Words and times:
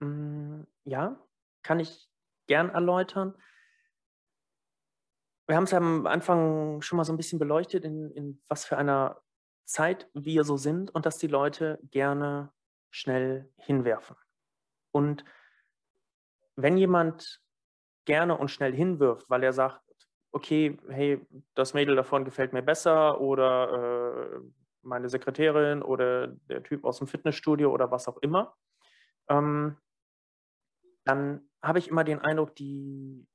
Mm, 0.00 0.62
ja, 0.84 1.18
kann 1.62 1.80
ich 1.80 2.08
gern 2.46 2.70
erläutern. 2.70 3.34
Wir 5.46 5.56
haben 5.56 5.64
es 5.64 5.74
am 5.74 6.06
Anfang 6.06 6.80
schon 6.82 6.96
mal 6.96 7.04
so 7.04 7.12
ein 7.12 7.16
bisschen 7.16 7.38
beleuchtet, 7.38 7.84
in, 7.84 8.10
in 8.12 8.42
was 8.48 8.64
für 8.64 8.78
einer 8.78 9.20
Zeit 9.64 10.08
wir 10.14 10.44
so 10.44 10.56
sind 10.56 10.90
und 10.94 11.06
dass 11.06 11.18
die 11.18 11.26
Leute 11.26 11.78
gerne 11.90 12.52
schnell 12.90 13.50
hinwerfen. 13.56 14.16
Und 14.90 15.24
wenn 16.56 16.76
jemand 16.76 17.42
gerne 18.04 18.36
und 18.36 18.50
schnell 18.50 18.72
hinwirft, 18.72 19.28
weil 19.28 19.42
er 19.42 19.52
sagt, 19.52 19.80
okay, 20.32 20.78
hey, 20.88 21.24
das 21.54 21.74
Mädel 21.74 21.96
davon 21.96 22.24
gefällt 22.24 22.52
mir 22.52 22.62
besser 22.62 23.20
oder 23.20 24.34
äh, 24.34 24.40
meine 24.82 25.08
Sekretärin 25.08 25.82
oder 25.82 26.28
der 26.28 26.62
Typ 26.62 26.84
aus 26.84 26.98
dem 26.98 27.06
Fitnessstudio 27.06 27.72
oder 27.72 27.90
was 27.90 28.08
auch 28.08 28.18
immer, 28.18 28.54
ähm, 29.28 29.76
dann 31.04 31.48
habe 31.62 31.78
ich 31.78 31.88
immer 31.88 32.04
den 32.04 32.20
Eindruck, 32.20 32.54
die, 32.56 33.26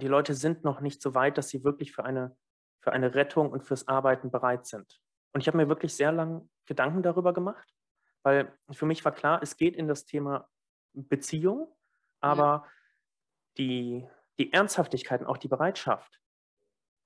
die 0.00 0.08
Leute 0.08 0.34
sind 0.34 0.64
noch 0.64 0.80
nicht 0.80 1.02
so 1.02 1.14
weit, 1.14 1.38
dass 1.38 1.48
sie 1.48 1.64
wirklich 1.64 1.92
für 1.92 2.04
eine, 2.04 2.36
für 2.80 2.92
eine 2.92 3.14
Rettung 3.14 3.50
und 3.50 3.64
fürs 3.64 3.88
Arbeiten 3.88 4.30
bereit 4.30 4.66
sind. 4.66 5.00
Und 5.32 5.40
ich 5.40 5.46
habe 5.46 5.56
mir 5.56 5.68
wirklich 5.68 5.94
sehr 5.94 6.12
lange 6.12 6.48
Gedanken 6.66 7.02
darüber 7.02 7.32
gemacht, 7.32 7.74
weil 8.22 8.52
für 8.70 8.86
mich 8.86 9.04
war 9.04 9.12
klar, 9.12 9.42
es 9.42 9.56
geht 9.56 9.76
in 9.76 9.88
das 9.88 10.04
Thema 10.04 10.48
Beziehung, 10.92 11.74
aber 12.20 12.44
ja. 12.44 12.68
die, 13.58 14.08
die 14.38 14.52
Ernsthaftigkeit 14.52 15.20
und 15.20 15.26
auch 15.26 15.38
die 15.38 15.48
Bereitschaft 15.48 16.20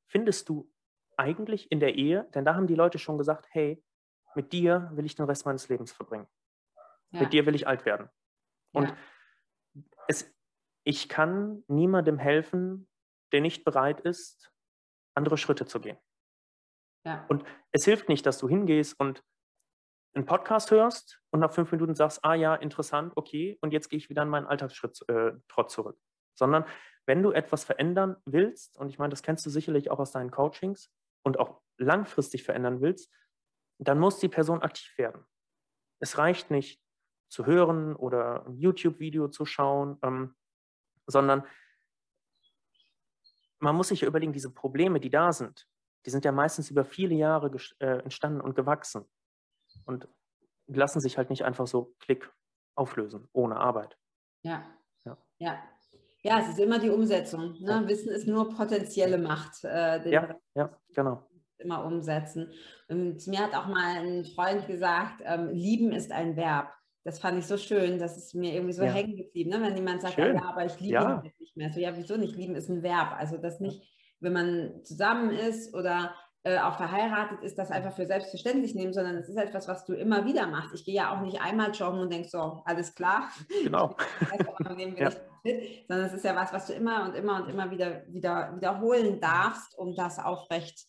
findest 0.07 0.49
du 0.49 0.71
eigentlich 1.17 1.71
in 1.73 1.81
der 1.81 1.95
Ehe, 1.95 2.29
denn 2.35 2.45
da 2.45 2.55
haben 2.55 2.67
die 2.67 2.75
Leute 2.75 2.99
schon 2.99 3.19
gesagt, 3.19 3.47
hey, 3.51 3.83
mit 4.35 4.53
dir 4.53 4.91
will 4.93 5.07
ich 5.07 5.15
den 5.15 5.25
Rest 5.25 5.47
meines 5.47 5.69
Lebens 5.69 5.93
verbringen. 5.93 6.27
Ja. 7.11 7.21
Mit 7.21 7.33
dir 7.33 7.47
will 7.47 7.55
ich 7.55 7.67
alt 7.67 7.87
werden. 7.87 8.11
Und 8.73 8.91
ja. 8.91 8.97
Es, 10.09 10.33
ich 10.85 11.09
kann 11.09 11.65
niemandem 11.69 12.19
helfen, 12.19 12.89
der 13.33 13.41
nicht 13.41 13.65
bereit 13.65 14.01
ist, 14.01 14.53
andere 15.15 15.39
Schritte 15.39 15.67
zu 15.67 15.81
gehen. 15.81 15.99
Ja. 17.05 17.25
Und 17.29 17.45
es 17.73 17.85
hilft 17.85 18.09
nicht, 18.09 18.27
dass 18.27 18.39
du 18.39 18.49
hingehst 18.49 18.99
und 18.99 19.23
einen 20.15 20.27
Podcast 20.27 20.71
hörst 20.71 21.21
und 21.31 21.41
nach 21.41 21.53
fünf 21.53 21.71
Minuten 21.71 21.95
sagst, 21.95 22.25
ah 22.25 22.35
ja, 22.35 22.55
interessant, 22.55 23.13
okay, 23.17 23.59
und 23.61 23.73
jetzt 23.73 23.89
gehe 23.89 23.99
ich 23.99 24.09
wieder 24.09 24.23
in 24.23 24.29
meinen 24.29 24.47
Alltagsschritt 24.47 25.09
äh, 25.09 25.33
trotz 25.49 25.75
zurück. 25.75 25.99
Sondern 26.35 26.65
wenn 27.07 27.23
du 27.23 27.31
etwas 27.33 27.65
verändern 27.65 28.17
willst, 28.25 28.77
und 28.79 28.89
ich 28.89 28.99
meine, 28.99 29.11
das 29.11 29.23
kennst 29.23 29.45
du 29.47 29.51
sicherlich 29.51 29.91
auch 29.91 29.99
aus 29.99 30.13
deinen 30.13 30.31
Coachings 30.31 30.91
und 31.23 31.39
auch 31.39 31.61
langfristig 31.79 32.45
verändern 32.45 32.81
willst, 32.81 33.13
dann 33.79 33.99
muss 33.99 34.19
die 34.19 34.29
Person 34.29 34.63
aktiv 34.63 34.97
werden. 34.97 35.25
Es 36.01 36.19
reicht 36.19 36.51
nicht 36.51 36.81
zu 37.29 37.47
hören 37.47 37.97
oder 37.97 38.47
ein 38.47 38.59
YouTube-Video 38.59 39.29
zu 39.29 39.45
schauen, 39.45 39.99
ähm, 40.03 40.35
sondern 41.07 41.45
man 43.59 43.75
muss 43.75 43.89
sich 43.89 44.03
überlegen, 44.03 44.33
diese 44.33 44.53
Probleme, 44.53 45.01
die 45.01 45.11
da 45.11 45.33
sind, 45.33 45.67
die 46.05 46.11
sind 46.11 46.25
ja 46.25 46.33
meistens 46.33 46.71
über 46.71 46.85
viele 46.85 47.15
Jahre 47.15 47.51
äh, 47.81 47.99
entstanden 48.03 48.41
und 48.41 48.55
gewachsen. 48.55 49.05
Und 49.85 50.09
lassen 50.67 51.01
sich 51.01 51.17
halt 51.19 51.31
nicht 51.31 51.45
einfach 51.45 51.67
so 51.67 51.95
klick 52.01 52.31
auflösen, 52.75 53.29
ohne 53.33 53.57
Arbeit. 53.57 53.97
Ja. 54.43 54.65
Ja. 55.05 55.17
ja. 55.39 55.59
ja 56.23 56.41
es 56.41 56.49
ist 56.51 56.59
immer 56.59 56.79
die 56.79 56.91
Umsetzung. 56.91 57.61
Ne? 57.61 57.71
Ja. 57.71 57.89
Wissen 57.89 58.11
ist 58.11 58.27
nur 58.27 58.51
potenzielle 58.51 59.19
Macht. 59.19 59.65
Äh, 59.65 60.09
ja, 60.11 60.37
ja, 60.55 60.79
genau. 60.95 61.29
Immer 61.59 61.85
umsetzen. 61.85 62.53
Und 62.89 63.27
mir 63.27 63.41
hat 63.41 63.55
auch 63.55 63.67
mal 63.67 63.97
ein 63.97 64.25
Freund 64.25 64.67
gesagt, 64.67 65.23
ähm, 65.25 65.49
lieben 65.51 65.93
ist 65.93 66.13
ein 66.13 66.37
Verb. 66.37 66.73
Das 67.07 67.21
fand 67.21 67.39
ich 67.39 67.47
so 67.47 67.57
schön, 67.57 67.99
das 67.99 68.19
ist 68.19 68.35
mir 68.35 68.53
irgendwie 68.53 68.75
so 68.75 68.83
ja. 68.83 68.91
hängen 68.91 69.17
geblieben. 69.17 69.51
Ne? 69.51 69.63
Wenn 69.63 69.77
jemand 69.77 70.03
sagt, 70.03 70.19
ja, 70.19 70.43
aber 70.45 70.67
ich 70.67 70.79
liebe 70.81 70.95
ja. 70.95 71.23
nicht 71.39 71.57
mehr. 71.57 71.73
So, 71.73 71.81
ja, 71.81 71.97
wieso 71.97 72.17
nicht? 72.17 72.37
Lieben 72.37 72.55
ist 72.55 72.69
ein 72.69 72.83
Verb. 72.83 73.15
Also 73.19 73.39
das 73.39 73.61
nicht 73.61 73.83
wenn 74.21 74.33
man 74.33 74.85
zusammen 74.85 75.31
ist 75.31 75.75
oder 75.75 76.15
äh, 76.43 76.59
auch 76.59 76.77
verheiratet 76.77 77.43
ist, 77.43 77.59
das 77.59 77.71
einfach 77.71 77.93
für 77.93 78.07
selbstverständlich 78.07 78.75
nehmen, 78.75 78.93
sondern 78.93 79.17
es 79.17 79.29
ist 79.29 79.37
etwas, 79.37 79.69
was 79.69 79.85
du 79.85 79.95
immer 79.95 80.25
wieder 80.25 80.47
machst. 80.47 80.75
Ich 80.75 80.85
gehe 80.85 80.95
ja 80.95 81.15
auch 81.15 81.21
nicht 81.21 81.41
einmal 81.41 81.73
joggen 81.73 82.01
und 82.01 82.13
denke 82.13 82.29
so, 82.29 82.63
alles 82.65 82.95
klar. 82.95 83.29
Genau. 83.65 83.97
ja. 84.97 85.11
sondern 85.89 86.07
es 86.07 86.13
ist 86.13 86.25
ja 86.25 86.37
was, 86.37 86.53
was 86.53 86.67
du 86.67 86.73
immer 86.73 87.05
und 87.05 87.15
immer 87.15 87.43
und 87.43 87.51
immer 87.51 87.71
wieder, 87.71 88.05
wieder 88.09 88.55
wiederholen 88.55 89.21
darfst, 89.21 89.77
um 89.77 89.95
das 89.95 90.19
aufrecht 90.19 90.87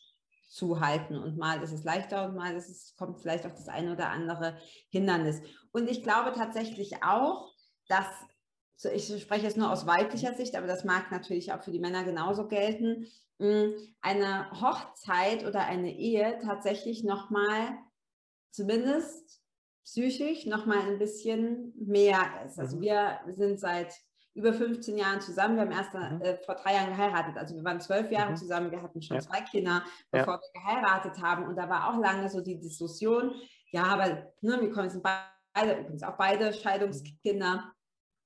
zu 0.48 0.80
halten. 0.80 1.18
Und 1.18 1.38
mal 1.38 1.62
ist 1.62 1.74
es 1.74 1.84
leichter 1.84 2.28
und 2.28 2.36
mal 2.36 2.56
ist 2.56 2.70
es, 2.70 2.96
kommt 2.96 3.20
vielleicht 3.20 3.46
auch 3.46 3.52
das 3.52 3.68
eine 3.68 3.94
oder 3.94 4.10
andere 4.10 4.58
Hindernis. 4.90 5.42
Und 5.72 5.90
ich 5.90 6.04
glaube 6.04 6.34
tatsächlich 6.34 7.04
auch, 7.04 7.52
dass 7.88 8.08
ich 8.94 9.22
spreche 9.22 9.46
jetzt 9.46 9.58
nur 9.58 9.72
aus 9.72 9.88
weiblicher 9.88 10.36
Sicht, 10.36 10.56
aber 10.56 10.68
das 10.68 10.84
mag 10.84 11.12
natürlich 11.12 11.52
auch 11.52 11.64
für 11.64 11.72
die 11.72 11.80
Männer 11.80 12.04
genauso 12.04 12.48
gelten, 12.48 13.08
hm, 13.40 13.74
eine 14.02 14.52
Hochzeit 14.52 15.46
oder 15.46 15.66
eine 15.66 15.96
Ehe 15.96 16.38
tatsächlich 16.44 17.04
nochmal, 17.04 17.78
zumindest 18.52 19.42
psychisch, 19.84 20.46
nochmal 20.46 20.80
ein 20.80 21.00
bisschen 21.00 21.74
mehr 21.78 22.20
ist. 22.46 22.60
Also 22.60 22.78
mhm. 22.78 22.82
wir 22.82 23.20
sind 23.30 23.60
seit 23.60 23.94
über 24.38 24.54
15 24.54 24.98
Jahren 24.98 25.20
zusammen. 25.20 25.56
Wir 25.56 25.64
haben 25.64 25.72
erst 25.72 25.94
mhm. 25.94 26.22
äh, 26.22 26.38
vor 26.38 26.56
drei 26.56 26.76
Jahren 26.76 26.90
geheiratet. 26.90 27.38
Also 27.38 27.56
wir 27.56 27.64
waren 27.64 27.82
zwölf 27.82 28.12
Jahre 28.12 28.32
mhm. 28.32 28.36
zusammen. 28.38 28.72
Wir 28.72 28.84
hatten 28.84 29.02
schon 29.02 29.18
ja. 29.18 29.22
zwei 29.22 29.42
Kinder, 29.42 29.84
bevor 30.12 30.36
ja. 30.36 30.40
wir 30.40 30.62
geheiratet 30.62 31.22
haben. 31.22 31.48
Und 31.48 31.56
da 31.56 31.68
war 31.68 31.90
auch 31.90 32.00
lange 32.00 32.30
so 32.30 32.42
die 32.42 32.60
Diskussion. 32.60 33.34
Ja, 33.72 33.86
aber 33.86 34.32
ne, 34.42 34.62
wir 34.62 34.72
kommen 34.72 35.02
beide, 35.02 35.80
übrigens 35.80 36.04
auch 36.04 36.18
beide 36.18 36.54
Scheidungskinder. 36.54 37.72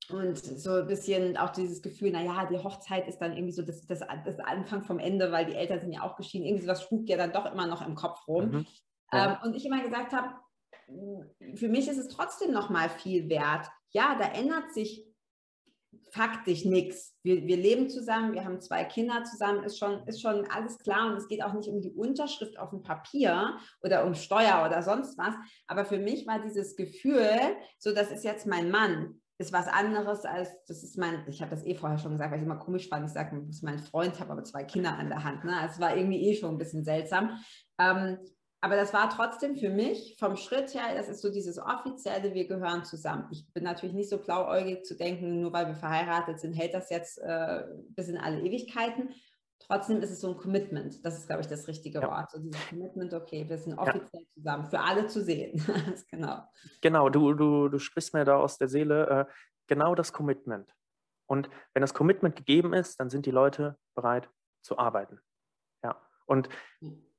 Und 0.10 0.38
so 0.38 0.74
ein 0.74 0.88
bisschen 0.88 1.38
auch 1.38 1.52
dieses 1.52 1.82
Gefühl, 1.82 2.12
naja, 2.12 2.46
die 2.46 2.58
Hochzeit 2.58 3.08
ist 3.08 3.20
dann 3.20 3.32
irgendwie 3.32 3.54
so 3.54 3.62
das, 3.62 3.86
das, 3.88 4.00
das 4.00 4.40
Anfang 4.40 4.84
vom 4.84 5.00
Ende, 5.00 5.32
weil 5.32 5.46
die 5.46 5.56
Eltern 5.56 5.80
sind 5.80 5.94
ja 5.94 6.02
auch 6.02 6.18
geschieden. 6.18 6.46
Irgendwie 6.46 6.64
sowas 6.64 6.82
spukt 6.82 7.08
ja 7.08 7.16
dann 7.16 7.32
doch 7.32 7.50
immer 7.50 7.68
noch 7.68 7.86
im 7.88 7.96
Kopf 7.96 8.28
rum. 8.28 8.50
Mhm. 8.52 8.66
Ja. 9.14 9.34
Ähm, 9.34 9.38
und 9.44 9.56
ich 9.56 9.66
immer 9.66 9.82
gesagt 9.82 10.12
habe, 10.12 10.36
für 11.56 11.70
mich 11.70 11.88
ist 11.88 11.98
es 11.98 12.10
trotzdem 12.10 12.52
noch 12.52 12.70
mal 12.70 12.90
viel 12.90 13.30
wert. 13.30 13.68
Ja, 13.92 14.18
da 14.20 14.26
ändert 14.26 14.74
sich 14.74 15.06
faktisch 16.12 16.66
nichts. 16.66 17.16
Wir, 17.24 17.46
wir 17.48 17.58
leben 17.58 17.90
zusammen, 17.90 18.34
wir 18.34 18.44
haben 18.44 18.60
zwei 18.60 18.84
Kinder 18.84 19.24
zusammen, 19.24 19.64
ist 19.64 19.80
schon, 19.80 20.06
ist 20.08 20.22
schon 20.22 20.46
alles 20.50 20.78
klar 20.80 21.08
und 21.08 21.18
es 21.18 21.28
geht 21.28 21.44
auch 21.44 21.54
nicht 21.54 21.70
um 21.70 21.82
die 21.82 21.92
Unterschrift 21.92 22.58
auf 22.60 22.72
dem 22.72 22.84
Papier 22.84 23.58
oder 23.82 24.06
um 24.06 24.14
Steuer 24.14 24.64
oder 24.66 24.84
sonst 24.84 25.18
was. 25.18 25.36
Aber 25.68 25.86
für 25.86 26.00
mich 26.00 26.28
war 26.28 26.42
dieses 26.42 26.76
Gefühl, 26.76 27.40
so 27.78 27.94
das 27.94 28.12
ist 28.12 28.24
jetzt 28.24 28.46
mein 28.46 28.72
Mann 28.72 29.22
ist 29.42 29.52
was 29.52 29.68
anderes 29.68 30.24
als, 30.24 30.50
das 30.68 30.84
ist 30.84 30.98
mein, 30.98 31.26
ich 31.28 31.42
habe 31.42 31.52
das 31.52 31.66
eh 31.66 31.76
vorher 31.76 31.98
schon 31.98 32.12
gesagt, 32.12 32.32
weil 32.32 32.40
ich 32.40 32.46
immer 32.46 32.60
komisch 32.60 32.88
fand, 32.88 33.08
ich 33.08 33.12
sage, 33.12 33.42
das 33.48 33.58
ist 33.58 33.64
mein 33.64 33.80
Freund, 33.80 34.20
habe 34.20 34.32
aber 34.32 34.44
zwei 34.44 34.64
Kinder 34.64 34.98
an 34.98 35.10
der 35.10 35.24
Hand. 35.24 35.44
Ne? 35.44 35.58
Also 35.58 35.74
es 35.74 35.80
war 35.80 35.98
irgendwie 35.98 36.30
eh 36.30 36.36
schon 36.36 36.52
ein 36.52 36.58
bisschen 36.60 36.84
seltsam. 36.84 37.40
Ähm, 37.80 38.20
aber 38.62 38.76
das 38.76 38.94
war 38.94 39.10
trotzdem 39.10 39.56
für 39.56 39.70
mich 39.70 40.16
vom 40.20 40.38
Schritt 40.38 40.74
her, 40.76 40.96
das 40.96 41.10
ist 41.10 41.22
so 41.22 41.32
dieses 41.32 41.58
offizielle, 41.58 42.36
wir 42.36 42.48
gehören 42.48 42.86
zusammen. 42.86 43.28
Ich 43.32 43.52
bin 43.54 43.64
natürlich 43.64 43.96
nicht 43.96 44.10
so 44.10 44.20
blauäugig 44.20 44.86
zu 44.86 44.96
denken, 44.96 45.42
nur 45.42 45.52
weil 45.52 45.68
wir 45.68 45.76
verheiratet 45.76 46.40
sind, 46.40 46.54
hält 46.54 46.76
das 46.76 46.92
jetzt 46.92 47.18
äh, 47.18 47.64
bis 47.90 48.08
in 48.08 48.20
alle 48.20 48.40
Ewigkeiten. 48.42 49.10
Trotzdem 49.60 50.02
ist 50.02 50.12
es 50.12 50.22
so 50.22 50.30
ein 50.30 50.38
Commitment. 50.38 51.04
Das 51.04 51.18
ist, 51.18 51.28
glaube 51.28 51.42
ich, 51.42 51.48
das 51.48 51.68
richtige 51.68 52.02
ja. 52.02 52.08
Wort. 52.08 52.30
So 52.30 52.40
dieses 52.40 52.68
Commitment, 52.70 53.14
okay, 53.14 53.50
wir 53.50 53.58
sind 53.58 53.80
offiziell 53.80 54.22
ja. 54.22 54.34
zusammen, 54.36 54.66
für 54.70 54.80
alle 54.80 55.08
zu 55.08 55.24
sehen. 55.24 55.64
genau. 56.12 56.44
Genau, 56.82 57.10
du, 57.10 57.34
du, 57.34 57.68
du 57.68 57.80
sprichst 57.80 58.14
mir 58.14 58.26
da 58.26 58.38
aus 58.38 58.60
der 58.60 58.68
Seele. 58.68 59.28
Äh, 59.28 59.32
genau 59.68 59.96
das 59.96 60.14
Commitment. 60.14 60.76
Und 61.26 61.50
wenn 61.74 61.82
das 61.82 61.96
Commitment 61.96 62.36
gegeben 62.36 62.74
ist, 62.74 63.00
dann 63.00 63.10
sind 63.10 63.26
die 63.26 63.32
Leute 63.32 63.78
bereit 63.96 64.30
zu 64.62 64.78
arbeiten. 64.78 65.20
Ja. 65.84 66.00
Und 66.26 66.50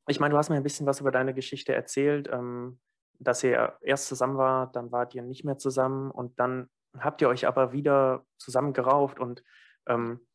ich 0.06 0.20
meine, 0.20 0.32
du 0.32 0.38
hast 0.38 0.50
mir 0.50 0.56
ein 0.56 0.62
bisschen 0.62 0.86
was 0.86 1.00
über 1.00 1.10
deine 1.10 1.34
Geschichte 1.34 1.74
erzählt, 1.74 2.28
ähm, 2.32 2.80
dass 3.18 3.44
ihr 3.44 3.76
erst 3.82 4.06
zusammen 4.06 4.36
wart, 4.36 4.74
dann 4.76 4.90
wart 4.90 5.14
ihr 5.14 5.22
nicht 5.22 5.44
mehr 5.44 5.58
zusammen 5.58 6.10
und 6.10 6.38
dann 6.40 6.68
habt 6.98 7.22
ihr 7.22 7.28
euch 7.28 7.46
aber 7.46 7.72
wieder 7.72 8.26
zusammengerauft 8.38 9.18
und 9.18 9.42
ähm, 9.86 10.26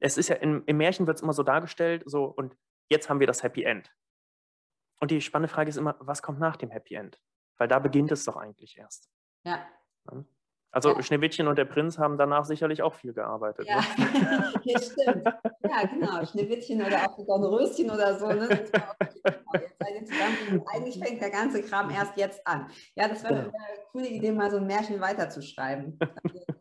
es 0.00 0.18
ist 0.18 0.28
ja 0.28 0.36
im, 0.36 0.64
im 0.66 0.76
Märchen 0.76 1.06
wird 1.06 1.16
es 1.16 1.22
immer 1.22 1.32
so 1.32 1.42
dargestellt, 1.42 2.02
so 2.06 2.24
und 2.24 2.56
jetzt 2.88 3.08
haben 3.08 3.20
wir 3.20 3.26
das 3.26 3.42
Happy 3.42 3.62
End. 3.64 3.90
Und 5.00 5.10
die 5.10 5.20
spannende 5.20 5.52
Frage 5.52 5.68
ist 5.68 5.76
immer, 5.76 5.96
was 6.00 6.22
kommt 6.22 6.38
nach 6.38 6.56
dem 6.56 6.70
Happy 6.70 6.94
End? 6.94 7.20
Weil 7.58 7.68
da 7.68 7.78
beginnt 7.78 8.12
es 8.12 8.24
doch 8.24 8.36
eigentlich 8.36 8.78
erst. 8.78 9.10
Ja. 9.44 9.66
Also 10.72 10.94
ja. 10.94 11.02
Schneewittchen 11.02 11.48
und 11.48 11.58
der 11.58 11.66
Prinz 11.66 11.98
haben 11.98 12.16
danach 12.16 12.46
sicherlich 12.46 12.82
auch 12.82 12.94
viel 12.94 13.12
gearbeitet. 13.12 13.68
Ja, 13.68 13.76
ne? 13.76 14.52
ja 14.64 14.80
stimmt. 14.80 15.24
Ja, 15.24 15.86
genau. 15.86 16.24
Schneewittchen 16.24 16.80
oder 16.80 17.06
auch 17.06 17.26
Dornröschen 17.26 17.90
oder 17.90 18.18
so. 18.18 18.26
Ne? 18.28 18.48
Eigentlich 20.72 20.98
fängt 20.98 21.20
der 21.20 21.30
ganze 21.30 21.62
Kram 21.62 21.90
erst 21.90 22.16
jetzt 22.16 22.46
an. 22.46 22.68
Ja, 22.96 23.06
das 23.06 23.22
wäre 23.22 23.34
eine 23.34 23.52
coole 23.92 24.08
Idee, 24.08 24.32
mal 24.32 24.50
so 24.50 24.56
ein 24.56 24.66
Märchen 24.66 24.98
weiterzuschreiben. 24.98 25.98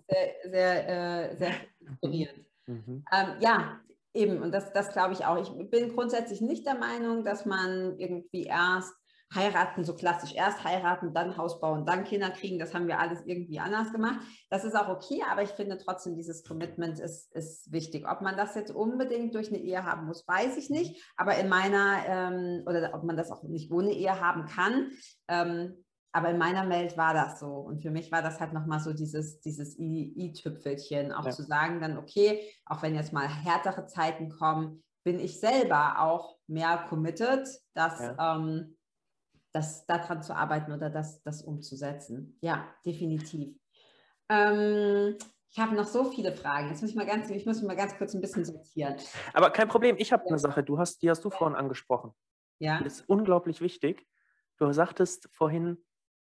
Sehr, 0.10 0.52
sehr, 0.52 0.90
äh, 1.32 1.36
sehr 1.38 1.52
inspirierend. 1.80 2.46
Mhm. 2.68 3.06
Ähm, 3.14 3.28
ja, 3.40 3.80
eben, 4.14 4.42
und 4.42 4.52
das, 4.52 4.74
das 4.74 4.92
glaube 4.92 5.14
ich 5.14 5.26
auch. 5.26 5.42
Ich 5.42 5.70
bin 5.70 5.96
grundsätzlich 5.96 6.42
nicht 6.42 6.66
der 6.66 6.76
Meinung, 6.76 7.24
dass 7.24 7.46
man 7.46 7.98
irgendwie 7.98 8.44
erst 8.44 8.94
heiraten, 9.34 9.84
so 9.84 9.96
klassisch 9.96 10.34
erst 10.36 10.64
heiraten, 10.64 11.14
dann 11.14 11.38
Haus 11.38 11.60
bauen, 11.60 11.86
dann 11.86 12.04
Kinder 12.04 12.32
kriegen, 12.32 12.60
das 12.60 12.74
haben 12.74 12.88
wir 12.88 13.00
alles 13.00 13.22
irgendwie 13.26 13.60
anders 13.60 13.92
gemacht. 13.92 14.20
Das 14.50 14.66
ist 14.66 14.76
auch 14.76 14.90
okay, 14.90 15.22
aber 15.30 15.44
ich 15.44 15.52
finde 15.52 15.78
trotzdem, 15.78 16.16
dieses 16.16 16.44
Commitment 16.44 17.00
ist, 17.00 17.34
ist 17.34 17.72
wichtig. 17.72 18.08
Ob 18.10 18.22
man 18.22 18.36
das 18.36 18.56
jetzt 18.56 18.72
unbedingt 18.72 19.34
durch 19.36 19.48
eine 19.48 19.60
Ehe 19.60 19.86
haben 19.86 20.06
muss, 20.06 20.28
weiß 20.28 20.58
ich 20.58 20.70
nicht, 20.70 21.02
aber 21.16 21.38
in 21.38 21.48
meiner, 21.48 22.06
ähm, 22.06 22.64
oder 22.66 22.92
ob 22.94 23.04
man 23.04 23.18
das 23.18 23.32
auch 23.32 23.44
nicht 23.44 23.72
ohne 23.72 23.92
Ehe 23.92 24.20
haben 24.20 24.46
kann, 24.46 24.92
ähm, 25.28 25.84
aber 26.14 26.30
in 26.30 26.38
meiner 26.38 26.68
Welt 26.70 26.98
war 26.98 27.14
das 27.14 27.40
so. 27.40 27.48
Und 27.48 27.82
für 27.82 27.92
mich 27.92 28.12
war 28.12 28.22
das 28.22 28.42
halt 28.42 28.52
nochmal 28.52 28.82
so 28.82 28.92
dieses, 28.92 29.40
dieses 29.40 29.80
i-Tüpfelchen, 29.80 31.14
auch 31.14 31.26
ja. 31.26 31.32
zu 31.32 31.44
sagen 31.44 31.80
dann, 31.80 31.98
okay, 31.98 32.42
auch 32.66 32.82
wenn 32.82 32.96
jetzt 32.96 33.14
mal 33.14 33.30
härtere 33.30 33.86
Zeiten 33.86 34.30
kommen, 34.30 34.84
bin 35.04 35.20
ich 35.20 35.40
selber 35.40 36.00
auch 36.00 36.38
mehr 36.48 36.86
committed, 36.90 37.48
dass 37.74 38.00
ja. 38.00 38.36
ähm, 38.36 38.76
das 39.54 39.86
daran 39.86 40.22
zu 40.22 40.36
arbeiten 40.36 40.72
oder 40.72 40.90
das, 40.90 41.22
das 41.24 41.42
umzusetzen. 41.42 42.38
Ja, 42.42 42.68
definitiv. 42.86 43.56
Ähm, 44.30 45.18
ich 45.50 45.60
habe 45.60 45.76
noch 45.76 45.88
so 45.88 46.06
viele 46.06 46.32
Fragen. 46.32 46.70
Jetzt 46.70 46.82
muss 46.82 46.92
ich 46.92 46.96
mal 46.96 47.06
ganz, 47.06 47.30
ich 47.30 47.46
muss 47.46 47.62
mal 47.62 47.76
ganz 47.76 47.98
kurz 47.98 48.14
ein 48.14 48.22
bisschen 48.22 48.46
sortieren. 48.46 48.96
Aber 49.34 49.50
kein 49.50 49.68
Problem, 49.68 49.98
ich 50.00 50.14
habe 50.14 50.24
ja. 50.24 50.30
eine 50.30 50.40
Sache, 50.40 50.64
du 50.64 50.78
hast, 50.78 51.02
die 51.02 51.10
hast 51.10 51.24
du 51.26 51.30
vorhin 51.30 51.58
angesprochen. 51.58 52.14
Ja. 52.60 52.82
Das 52.82 53.00
ist 53.00 53.10
unglaublich 53.10 53.60
wichtig. 53.60 54.08
Du 54.58 54.72
sagtest 54.72 55.28
vorhin, 55.34 55.84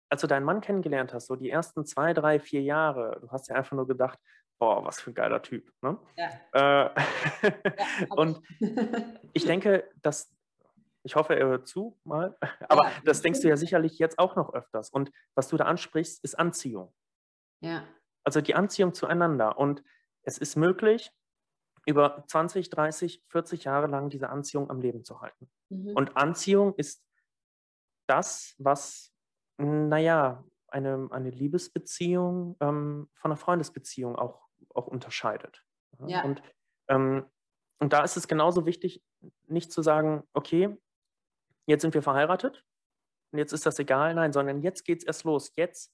als 0.09 0.21
du 0.21 0.27
deinen 0.27 0.45
Mann 0.45 0.61
kennengelernt 0.61 1.13
hast, 1.13 1.27
so 1.27 1.35
die 1.35 1.49
ersten 1.49 1.85
zwei, 1.85 2.13
drei, 2.13 2.39
vier 2.39 2.61
Jahre, 2.61 3.19
du 3.21 3.29
hast 3.29 3.49
ja 3.49 3.55
einfach 3.55 3.75
nur 3.75 3.87
gedacht, 3.87 4.17
boah, 4.57 4.83
was 4.83 5.01
für 5.01 5.11
ein 5.11 5.15
geiler 5.15 5.41
Typ. 5.41 5.71
Ne? 5.81 5.99
Ja. 6.15 6.29
Äh, 6.53 7.01
ja, 7.77 8.15
und 8.15 8.41
ich 9.33 9.45
denke, 9.45 9.89
dass 10.01 10.31
ich 11.03 11.15
hoffe, 11.15 11.35
er 11.35 11.47
hört 11.47 11.67
zu 11.67 11.99
mal. 12.03 12.37
Aber 12.69 12.85
ja, 12.85 12.91
das 13.05 13.21
denkst 13.21 13.41
du 13.41 13.49
ja 13.49 13.57
sicherlich 13.57 13.99
jetzt 13.99 14.19
auch 14.19 14.35
noch 14.35 14.53
öfters. 14.53 14.89
Und 14.89 15.11
was 15.35 15.49
du 15.49 15.57
da 15.57 15.65
ansprichst, 15.65 16.23
ist 16.23 16.39
Anziehung. 16.39 16.93
Ja. 17.61 17.87
Also 18.23 18.41
die 18.41 18.55
Anziehung 18.55 18.93
zueinander. 18.93 19.57
Und 19.57 19.83
es 20.23 20.37
ist 20.37 20.55
möglich, 20.55 21.11
über 21.85 22.23
20, 22.27 22.69
30, 22.69 23.23
40 23.27 23.65
Jahre 23.65 23.87
lang 23.87 24.09
diese 24.09 24.29
Anziehung 24.29 24.69
am 24.69 24.79
Leben 24.79 25.03
zu 25.03 25.21
halten. 25.21 25.49
Mhm. 25.69 25.95
Und 25.95 26.15
Anziehung 26.15 26.75
ist 26.75 27.03
das, 28.07 28.55
was, 28.57 29.13
naja, 29.57 30.43
eine, 30.67 31.07
eine 31.11 31.29
Liebesbeziehung 31.29 32.55
ähm, 32.59 33.09
von 33.13 33.31
einer 33.31 33.37
Freundesbeziehung 33.37 34.15
auch, 34.15 34.47
auch 34.73 34.87
unterscheidet. 34.87 35.63
Ja. 36.07 36.23
Und, 36.23 36.41
ähm, 36.87 37.25
und 37.79 37.93
da 37.93 38.03
ist 38.03 38.17
es 38.17 38.27
genauso 38.27 38.65
wichtig, 38.65 39.03
nicht 39.47 39.71
zu 39.71 39.81
sagen, 39.81 40.23
okay, 40.33 40.75
jetzt 41.65 41.81
sind 41.81 41.93
wir 41.93 42.01
verheiratet 42.01 42.63
und 43.31 43.39
jetzt 43.39 43.53
ist 43.53 43.65
das 43.65 43.79
egal, 43.79 44.13
nein, 44.13 44.33
sondern 44.33 44.61
jetzt 44.61 44.83
geht 44.83 44.99
es 44.99 45.05
erst 45.05 45.23
los. 45.23 45.51
Jetzt 45.55 45.93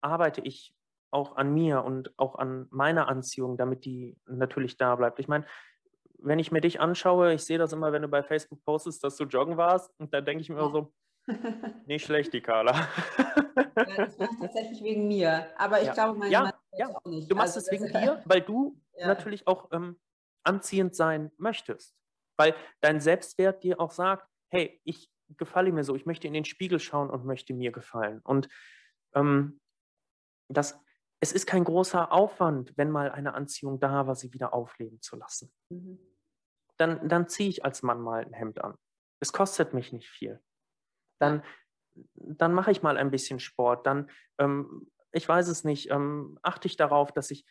arbeite 0.00 0.40
ich 0.40 0.74
auch 1.10 1.36
an 1.36 1.52
mir 1.54 1.84
und 1.84 2.12
auch 2.18 2.34
an 2.36 2.66
meiner 2.70 3.08
Anziehung, 3.08 3.56
damit 3.56 3.84
die 3.84 4.16
natürlich 4.26 4.76
da 4.76 4.94
bleibt. 4.96 5.18
Ich 5.18 5.28
meine, 5.28 5.46
wenn 6.18 6.38
ich 6.38 6.50
mir 6.50 6.60
dich 6.60 6.80
anschaue, 6.80 7.34
ich 7.34 7.44
sehe 7.44 7.58
das 7.58 7.72
immer, 7.72 7.92
wenn 7.92 8.02
du 8.02 8.08
bei 8.08 8.22
Facebook 8.22 8.64
postest, 8.64 9.04
dass 9.04 9.16
du 9.16 9.24
joggen 9.24 9.56
warst, 9.56 9.92
und 9.98 10.12
da 10.12 10.20
denke 10.20 10.42
ich 10.42 10.48
mir 10.48 10.58
immer 10.58 10.70
so, 10.70 10.92
nicht 11.86 12.04
schlecht, 12.04 12.32
die 12.32 12.40
Carla. 12.40 12.88
ja, 13.56 13.96
das 13.96 14.18
mache 14.18 14.30
ich 14.32 14.40
tatsächlich 14.40 14.82
wegen 14.82 15.08
mir. 15.08 15.46
Aber 15.56 15.80
ich 15.80 15.88
ja. 15.88 15.92
glaube, 15.94 16.18
meine 16.18 16.32
ja, 16.32 16.42
Mann 16.42 16.52
ja. 16.72 16.88
auch 16.88 17.04
nicht. 17.04 17.30
Du 17.30 17.34
machst 17.34 17.56
also, 17.56 17.70
es 17.70 17.72
wegen 17.72 17.92
dir, 17.92 18.22
weil 18.24 18.42
du 18.42 18.80
ja. 18.96 19.06
natürlich 19.08 19.46
auch 19.46 19.70
ähm, 19.72 19.98
anziehend 20.44 20.94
sein 20.94 21.32
möchtest. 21.38 21.94
Weil 22.36 22.54
dein 22.80 23.00
Selbstwert 23.00 23.62
dir 23.62 23.80
auch 23.80 23.90
sagt, 23.90 24.28
hey, 24.50 24.80
ich 24.84 25.10
gefalle 25.36 25.72
mir 25.72 25.84
so, 25.84 25.94
ich 25.96 26.06
möchte 26.06 26.26
in 26.26 26.32
den 26.32 26.44
Spiegel 26.44 26.78
schauen 26.78 27.10
und 27.10 27.24
möchte 27.24 27.54
mir 27.54 27.72
gefallen. 27.72 28.20
Und 28.22 28.48
ähm, 29.14 29.60
das, 30.48 30.78
es 31.20 31.32
ist 31.32 31.46
kein 31.46 31.64
großer 31.64 32.12
Aufwand, 32.12 32.76
wenn 32.76 32.90
mal 32.90 33.10
eine 33.10 33.34
Anziehung 33.34 33.80
da 33.80 34.06
war, 34.06 34.14
sie 34.14 34.32
wieder 34.32 34.54
aufleben 34.54 35.00
zu 35.00 35.16
lassen. 35.16 35.52
Mhm. 35.70 35.98
Dann, 36.76 37.08
dann 37.08 37.28
ziehe 37.28 37.48
ich 37.48 37.64
als 37.64 37.82
Mann 37.82 38.00
mal 38.00 38.24
ein 38.24 38.34
Hemd 38.34 38.62
an. 38.62 38.76
Es 39.20 39.32
kostet 39.32 39.72
mich 39.72 39.92
nicht 39.92 40.08
viel. 40.08 40.40
Dann, 41.18 41.42
dann 42.14 42.52
mache 42.52 42.70
ich 42.70 42.82
mal 42.82 42.98
ein 42.98 43.10
bisschen 43.10 43.40
Sport. 43.40 43.86
Dann, 43.86 44.10
ähm, 44.38 44.90
ich 45.12 45.26
weiß 45.26 45.48
es 45.48 45.64
nicht, 45.64 45.90
ähm, 45.90 46.38
achte 46.42 46.68
ich 46.68 46.76
darauf, 46.76 47.12
dass 47.12 47.30
ich 47.30 47.46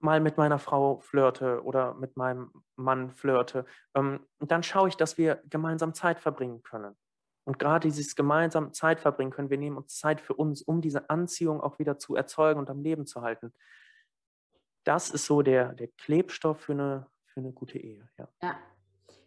mal 0.00 0.20
mit 0.20 0.36
meiner 0.36 0.58
Frau 0.58 1.00
flirte 1.00 1.62
oder 1.62 1.94
mit 1.94 2.16
meinem 2.16 2.50
Mann 2.76 3.10
flirte, 3.10 3.64
ähm, 3.94 4.26
dann 4.38 4.62
schaue 4.62 4.88
ich, 4.88 4.96
dass 4.96 5.18
wir 5.18 5.42
gemeinsam 5.48 5.94
Zeit 5.94 6.20
verbringen 6.20 6.62
können. 6.62 6.96
Und 7.44 7.58
gerade 7.58 7.88
dieses 7.88 8.14
gemeinsam 8.14 8.72
Zeit 8.74 9.00
verbringen 9.00 9.30
können, 9.30 9.50
wir 9.50 9.58
nehmen 9.58 9.78
uns 9.78 9.98
Zeit 9.98 10.20
für 10.20 10.34
uns, 10.34 10.60
um 10.62 10.82
diese 10.82 11.08
Anziehung 11.08 11.60
auch 11.60 11.78
wieder 11.78 11.98
zu 11.98 12.14
erzeugen 12.14 12.60
und 12.60 12.68
am 12.68 12.82
Leben 12.82 13.06
zu 13.06 13.22
halten. 13.22 13.54
Das 14.84 15.10
ist 15.10 15.24
so 15.24 15.42
der, 15.42 15.72
der 15.72 15.88
Klebstoff 15.88 16.60
für 16.60 16.72
eine, 16.72 17.06
für 17.26 17.40
eine 17.40 17.52
gute 17.52 17.78
Ehe. 17.78 18.08
Ja. 18.18 18.28
ja. 18.42 18.58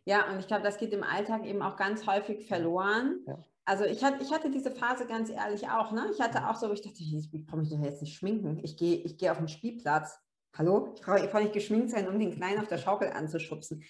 Ja, 0.05 0.31
und 0.31 0.39
ich 0.39 0.47
glaube, 0.47 0.63
das 0.63 0.77
geht 0.77 0.93
im 0.93 1.03
Alltag 1.03 1.45
eben 1.45 1.61
auch 1.61 1.75
ganz 1.75 2.07
häufig 2.07 2.47
verloren. 2.47 3.19
Ja. 3.27 3.37
Also 3.65 3.85
ich 3.85 4.03
hatte, 4.03 4.21
ich 4.23 4.31
hatte 4.31 4.49
diese 4.49 4.71
Phase 4.71 5.05
ganz 5.05 5.29
ehrlich 5.29 5.69
auch. 5.69 5.91
Ne? 5.91 6.09
Ich 6.11 6.19
hatte 6.19 6.47
auch 6.49 6.55
so, 6.55 6.71
ich 6.71 6.81
dachte, 6.81 6.97
ich 6.99 7.45
brauche 7.45 7.57
mich 7.57 7.69
doch 7.69 7.79
jetzt 7.79 8.01
nicht 8.01 8.17
schminken. 8.17 8.59
Ich 8.63 8.77
gehe 8.77 8.97
ich 8.97 9.17
geh 9.17 9.29
auf 9.29 9.37
den 9.37 9.47
Spielplatz 9.47 10.19
Hallo, 10.57 10.93
ich 10.95 11.01
brauche, 11.01 11.43
nicht 11.43 11.53
geschminkt 11.53 11.91
sein, 11.91 12.09
um 12.09 12.19
den 12.19 12.35
Kleinen 12.35 12.59
auf 12.59 12.67
der 12.67 12.77
Schaukel 12.77 13.09
anzuschubsen. 13.09 13.83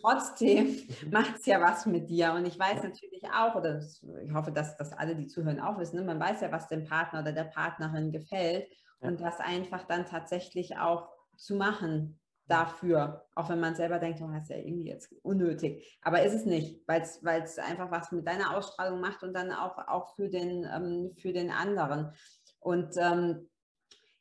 trotzdem 0.00 0.76
macht 1.10 1.38
es 1.38 1.46
ja 1.46 1.60
was 1.60 1.84
mit 1.84 2.08
dir. 2.08 2.32
Und 2.32 2.46
ich 2.46 2.56
weiß 2.56 2.84
natürlich 2.84 3.24
auch, 3.34 3.56
oder 3.56 3.80
ich 3.80 4.32
hoffe, 4.32 4.52
dass, 4.52 4.76
dass 4.76 4.92
alle, 4.92 5.16
die 5.16 5.26
zuhören, 5.26 5.58
auch 5.58 5.78
wissen, 5.78 5.96
ne? 5.96 6.02
man 6.02 6.20
weiß 6.20 6.42
ja, 6.42 6.52
was 6.52 6.68
dem 6.68 6.84
Partner 6.84 7.20
oder 7.20 7.32
der 7.32 7.44
Partnerin 7.44 8.12
gefällt. 8.12 8.68
Ja. 9.00 9.08
Und 9.08 9.20
das 9.20 9.40
einfach 9.40 9.84
dann 9.88 10.06
tatsächlich 10.06 10.78
auch 10.78 11.08
zu 11.36 11.56
machen 11.56 12.20
dafür, 12.46 13.26
auch 13.34 13.48
wenn 13.48 13.58
man 13.58 13.74
selber 13.74 13.98
denkt, 13.98 14.20
oh, 14.22 14.30
das 14.32 14.44
ist 14.44 14.50
ja 14.50 14.58
irgendwie 14.58 14.88
jetzt 14.88 15.12
unnötig. 15.22 15.98
Aber 16.02 16.22
ist 16.22 16.34
es 16.34 16.44
nicht, 16.44 16.86
weil 16.86 17.02
es 17.02 17.58
einfach 17.58 17.90
was 17.90 18.12
mit 18.12 18.28
deiner 18.28 18.56
Ausstrahlung 18.56 19.00
macht 19.00 19.24
und 19.24 19.34
dann 19.34 19.50
auch, 19.50 19.76
auch 19.88 20.14
für, 20.14 20.28
den, 20.28 20.64
ähm, 20.72 21.16
für 21.18 21.32
den 21.32 21.50
anderen. 21.50 22.12
Und 22.60 22.96
ähm, 22.96 23.48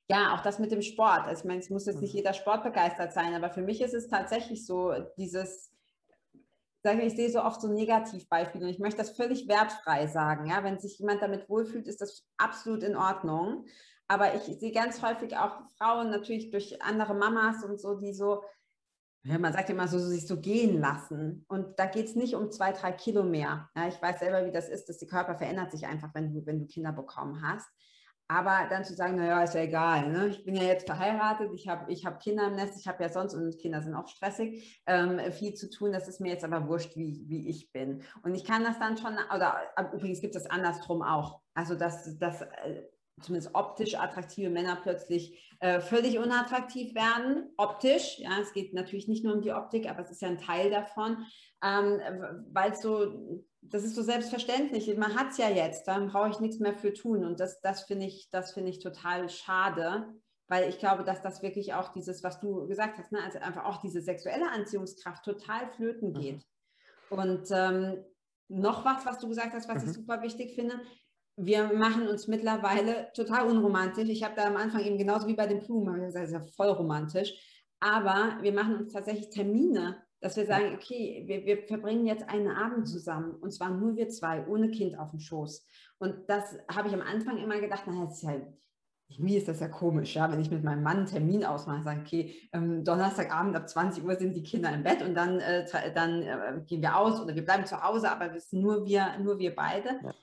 ja, 0.10 0.36
auch 0.36 0.42
das 0.42 0.60
mit 0.60 0.72
dem 0.72 0.82
Sport. 0.82 1.26
Also 1.26 1.42
ich 1.42 1.48
meine, 1.48 1.60
es 1.60 1.70
muss 1.70 1.86
jetzt 1.86 2.02
nicht 2.02 2.14
mhm. 2.14 2.18
jeder 2.18 2.34
Sport 2.34 2.64
begeistert 2.64 3.14
sein, 3.14 3.34
aber 3.34 3.50
für 3.50 3.62
mich 3.62 3.82
ist 3.82 3.94
es 3.94 4.08
tatsächlich 4.08 4.66
so, 4.66 4.94
dieses, 5.18 5.72
ich, 6.84 7.16
sehe 7.16 7.32
so 7.32 7.42
oft 7.42 7.60
so 7.60 7.68
Negativbeispiele 7.68 8.66
und 8.66 8.72
ich 8.72 8.80
möchte 8.80 9.00
das 9.00 9.16
völlig 9.16 9.48
wertfrei 9.48 10.06
sagen. 10.08 10.48
Ja? 10.48 10.64
Wenn 10.64 10.78
sich 10.78 11.00
jemand 11.00 11.22
damit 11.22 11.50
wohlfühlt, 11.50 11.88
ist 11.88 12.02
das 12.02 12.24
absolut 12.38 12.84
in 12.84 12.96
Ordnung. 12.96 13.66
Aber 14.08 14.36
ich 14.36 14.44
sehe 14.44 14.72
ganz 14.72 15.02
häufig 15.02 15.36
auch 15.36 15.62
Frauen 15.78 16.12
natürlich 16.12 16.52
durch 16.52 16.80
andere 16.84 17.16
Mamas 17.16 17.64
und 17.64 17.82
so, 17.82 17.96
die 17.96 18.14
so, 18.14 18.44
ja, 19.24 19.40
man 19.40 19.54
sagt 19.54 19.72
immer 19.72 19.88
so, 19.88 19.98
sich 19.98 20.28
so 20.28 20.40
gehen 20.40 20.80
lassen. 20.80 21.44
Und 21.48 21.80
da 21.80 21.88
geht 21.88 22.06
es 22.06 22.16
nicht 22.16 22.36
um 22.36 22.52
zwei, 22.52 22.72
drei 22.72 22.92
Kilo 22.92 23.24
mehr. 23.24 23.72
Ja, 23.76 23.88
ich 23.88 24.00
weiß 24.00 24.20
selber, 24.20 24.46
wie 24.46 24.52
das 24.52 24.70
ist, 24.70 24.88
dass 24.88 25.00
der 25.00 25.08
Körper 25.08 25.36
verändert 25.36 25.72
sich 25.72 25.88
einfach, 25.88 26.14
wenn 26.14 26.32
du, 26.32 26.46
wenn 26.46 26.60
du 26.60 26.68
Kinder 26.68 26.92
bekommen 26.92 27.42
hast. 27.42 27.68
Aber 28.28 28.68
dann 28.70 28.84
zu 28.84 28.96
sagen, 28.96 29.18
naja, 29.18 29.44
ist 29.44 29.54
ja 29.54 29.62
egal. 29.62 30.10
Ne? 30.10 30.28
Ich 30.30 30.44
bin 30.44 30.56
ja 30.56 30.64
jetzt 30.64 30.88
verheiratet, 30.88 31.52
ich 31.54 31.68
habe 31.68 31.92
ich 31.92 32.06
hab 32.06 32.20
Kinder 32.20 32.48
im 32.48 32.56
Nest, 32.56 32.80
ich 32.80 32.88
habe 32.88 33.04
ja 33.04 33.10
sonst, 33.10 33.36
und 33.36 33.58
Kinder 33.60 33.82
sind 33.84 33.94
auch 33.94 34.08
stressig, 34.08 34.82
ähm, 34.88 35.20
viel 35.32 35.54
zu 35.54 35.70
tun. 35.70 35.92
Das 35.92 36.08
ist 36.08 36.20
mir 36.20 36.32
jetzt 36.32 36.44
aber 36.44 36.68
wurscht, 36.68 36.96
wie, 36.96 37.24
wie 37.28 37.48
ich 37.48 37.72
bin. 37.72 38.02
Und 38.24 38.34
ich 38.34 38.44
kann 38.44 38.64
das 38.64 38.80
dann 38.80 38.98
schon, 38.98 39.14
oder 39.36 39.62
übrigens 39.94 40.22
gibt 40.22 40.36
es 40.36 40.50
andersrum 40.50 41.04
auch. 41.04 41.42
Also, 41.54 41.76
dass, 41.76 42.18
dass 42.18 42.42
äh, 42.42 42.84
zumindest 43.22 43.56
optisch 43.56 43.96
attraktive 43.96 44.50
Männer 44.50 44.78
plötzlich 44.82 45.56
äh, 45.60 45.80
völlig 45.80 46.20
unattraktiv 46.20 46.94
werden. 46.96 47.52
Optisch, 47.58 48.20
ja, 48.20 48.40
es 48.42 48.54
geht 48.54 48.74
natürlich 48.74 49.08
nicht 49.08 49.24
nur 49.24 49.36
um 49.36 49.42
die 49.42 49.54
Optik, 49.54 49.90
aber 49.90 50.02
es 50.02 50.12
ist 50.12 50.22
ja 50.22 50.28
ein 50.28 50.38
Teil 50.38 50.70
davon, 50.70 51.26
ähm, 51.64 52.02
weil 52.52 52.76
so 52.76 53.44
das 53.70 53.84
ist 53.84 53.96
so 53.96 54.04
selbstverständlich. 54.04 54.96
Man 54.98 55.16
hat 55.16 55.32
es 55.32 55.38
ja 55.38 55.50
jetzt, 55.50 55.88
dann 55.88 56.10
brauche 56.10 56.30
ich 56.30 56.40
nichts 56.40 56.60
mehr 56.60 56.76
für 56.76 56.94
tun. 56.94 57.26
Und 57.26 57.40
das, 57.40 57.62
das 57.62 57.84
finde 57.84 58.06
ich, 58.06 58.30
das 58.32 58.56
ich 58.56 58.80
total 58.80 59.30
schade, 59.30 60.14
weil 60.48 60.70
ich 60.70 60.80
glaube, 60.80 61.04
dass 61.04 61.22
das 61.22 61.42
wirklich 61.42 61.74
auch 61.74 61.92
dieses, 61.92 62.24
was 62.24 62.40
du 62.40 62.68
gesagt 62.68 62.98
hast, 62.98 63.12
ne, 63.12 63.20
also 63.24 63.40
einfach 63.40 63.66
auch 63.66 63.78
diese 63.78 64.02
sexuelle 64.02 64.52
Anziehungskraft 64.52 65.24
total 65.24 65.68
flöten 65.76 66.14
geht. 66.14 66.46
Mhm. 67.10 67.18
Und 67.18 67.48
ähm, 67.52 68.04
noch 68.48 68.86
was, 68.86 69.06
was 69.06 69.20
du 69.20 69.28
gesagt 69.28 69.54
hast, 69.54 69.68
was 69.68 69.84
mhm. 69.84 69.90
ich 69.90 69.96
super 69.96 70.22
wichtig 70.22 70.54
finde. 70.54 70.80
Wir 71.38 71.74
machen 71.74 72.08
uns 72.08 72.28
mittlerweile 72.28 73.12
total 73.14 73.48
unromantisch. 73.48 74.10
Ich 74.10 74.24
habe 74.24 74.36
da 74.36 74.48
am 74.48 74.58
Anfang 74.58 74.84
eben 74.84 74.98
genauso 74.98 75.28
wie 75.28 75.36
bei 75.36 75.48
den 75.48 75.62
Blumen 75.62 76.02
gesagt, 76.02 76.24
das 76.24 76.32
ist 76.32 76.34
ja 76.34 76.54
voll 76.56 76.70
romantisch. 76.70 77.34
Aber 77.80 78.38
wir 78.42 78.54
machen 78.54 78.78
uns 78.78 78.94
tatsächlich 78.94 79.30
Termine 79.30 80.06
dass 80.26 80.38
wir 80.38 80.48
sagen, 80.48 80.74
okay, 80.74 81.24
wir, 81.28 81.46
wir 81.46 81.68
verbringen 81.68 82.08
jetzt 82.08 82.28
einen 82.28 82.50
Abend 82.50 82.88
zusammen 82.88 83.36
und 83.36 83.52
zwar 83.52 83.70
nur 83.70 83.96
wir 83.96 84.10
zwei, 84.10 84.44
ohne 84.48 84.72
Kind 84.72 84.98
auf 84.98 85.12
dem 85.12 85.20
Schoß. 85.20 85.64
Und 86.00 86.28
das 86.28 86.58
habe 86.68 86.88
ich 86.88 86.96
am 86.96 87.02
Anfang 87.02 87.38
immer 87.38 87.60
gedacht, 87.60 87.86
naja, 87.86 88.06
ist 88.06 88.24
ja 88.24 88.42
mir 89.20 89.38
ist 89.38 89.48
das 89.48 89.60
ja 89.60 89.68
komisch, 89.68 90.16
ja, 90.16 90.32
wenn 90.32 90.42
ich 90.42 90.50
mit 90.50 90.64
meinem 90.64 90.82
Mann 90.82 90.98
einen 90.98 91.06
Termin 91.06 91.46
ausmache, 91.46 91.84
sage, 91.84 92.02
okay, 92.02 92.36
ähm, 92.54 92.84
Donnerstagabend 92.84 93.56
ab 93.56 93.70
20 93.70 94.04
Uhr 94.04 94.16
sind 94.16 94.36
die 94.36 94.42
Kinder 94.42 94.74
im 94.74 94.82
Bett 94.82 95.04
und 95.04 95.14
dann, 95.14 95.40
äh, 95.40 95.64
dann 95.94 96.24
äh, 96.24 96.60
gehen 96.66 96.82
wir 96.82 96.98
aus 96.98 97.22
oder 97.22 97.36
wir 97.36 97.46
bleiben 97.46 97.68
zu 97.68 97.84
Hause, 97.84 98.10
aber 98.10 98.36
es 98.36 98.50
sind 98.50 98.64
nur 98.64 98.84
wir, 98.84 99.20
nur 99.20 99.38
wir 99.38 99.54
beide. 99.54 99.90
Ja. 100.04 100.14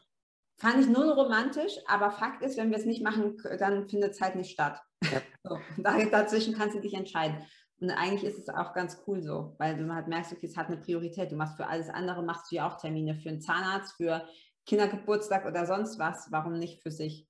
Fand 0.63 0.79
ich 0.79 0.89
null 0.89 1.11
romantisch, 1.11 1.77
aber 1.89 2.13
Fakt 2.13 2.41
ist, 2.45 2.57
wenn 2.57 2.71
wir 2.71 2.79
es 2.79 2.85
nicht 2.85 3.03
machen, 3.03 3.37
dann 3.59 3.89
findet 3.89 4.13
es 4.13 4.21
halt 4.21 4.37
nicht 4.37 4.53
statt. 4.53 4.81
Ja. 5.03 5.21
So, 5.45 5.59
dazwischen 5.83 6.55
kannst 6.55 6.77
du 6.77 6.81
dich 6.81 6.95
entscheiden. 6.95 7.45
Und 7.81 7.91
eigentlich 7.91 8.23
ist 8.23 8.39
es 8.39 8.49
auch 8.49 8.73
ganz 8.75 9.03
cool 9.09 9.21
so, 9.21 9.57
weil 9.59 9.77
du 9.77 9.93
halt 9.93 10.07
merkst, 10.07 10.33
okay, 10.33 10.47
es 10.47 10.57
hat 10.57 10.69
eine 10.69 10.77
Priorität. 10.77 11.33
Du 11.33 11.37
machst 11.37 11.57
für 11.57 11.67
alles 11.67 11.89
andere, 11.89 12.23
machst 12.23 12.53
du 12.53 12.55
ja 12.55 12.69
auch 12.69 12.77
Termine 12.77 13.17
für 13.17 13.31
einen 13.31 13.41
Zahnarzt, 13.41 13.97
für 13.97 14.25
Kindergeburtstag 14.67 15.47
oder 15.47 15.67
sonst 15.67 15.99
was. 15.99 16.31
Warum 16.31 16.61
nicht 16.61 16.81
für 16.81 16.93
sich? 16.93 17.29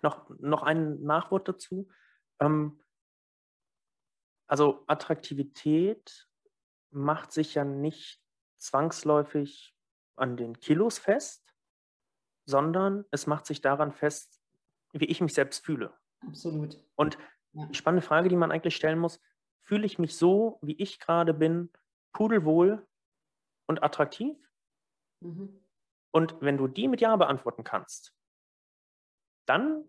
Noch, 0.00 0.30
noch 0.38 0.62
ein 0.62 1.02
Nachwort 1.02 1.48
dazu. 1.48 1.86
Ähm, 2.40 2.80
also 4.46 4.84
Attraktivität 4.86 6.26
macht 6.88 7.30
sich 7.30 7.54
ja 7.54 7.64
nicht 7.66 8.22
zwangsläufig 8.56 9.76
an 10.16 10.38
den 10.38 10.58
Kilos 10.58 10.98
fest, 10.98 11.49
sondern 12.46 13.04
es 13.10 13.26
macht 13.26 13.46
sich 13.46 13.60
daran 13.60 13.92
fest, 13.92 14.40
wie 14.92 15.06
ich 15.06 15.20
mich 15.20 15.34
selbst 15.34 15.64
fühle. 15.64 15.94
Absolut. 16.26 16.82
Und 16.96 17.18
ja. 17.52 17.66
die 17.66 17.74
spannende 17.74 18.06
Frage, 18.06 18.28
die 18.28 18.36
man 18.36 18.52
eigentlich 18.52 18.76
stellen 18.76 18.98
muss, 18.98 19.20
fühle 19.60 19.86
ich 19.86 19.98
mich 19.98 20.16
so, 20.16 20.58
wie 20.62 20.80
ich 20.80 20.98
gerade 20.98 21.34
bin, 21.34 21.70
pudelwohl 22.12 22.86
und 23.66 23.82
attraktiv? 23.82 24.36
Mhm. 25.20 25.64
Und 26.12 26.40
wenn 26.40 26.58
du 26.58 26.66
die 26.66 26.88
mit 26.88 27.00
Ja 27.00 27.14
beantworten 27.16 27.62
kannst, 27.62 28.14
dann 29.46 29.84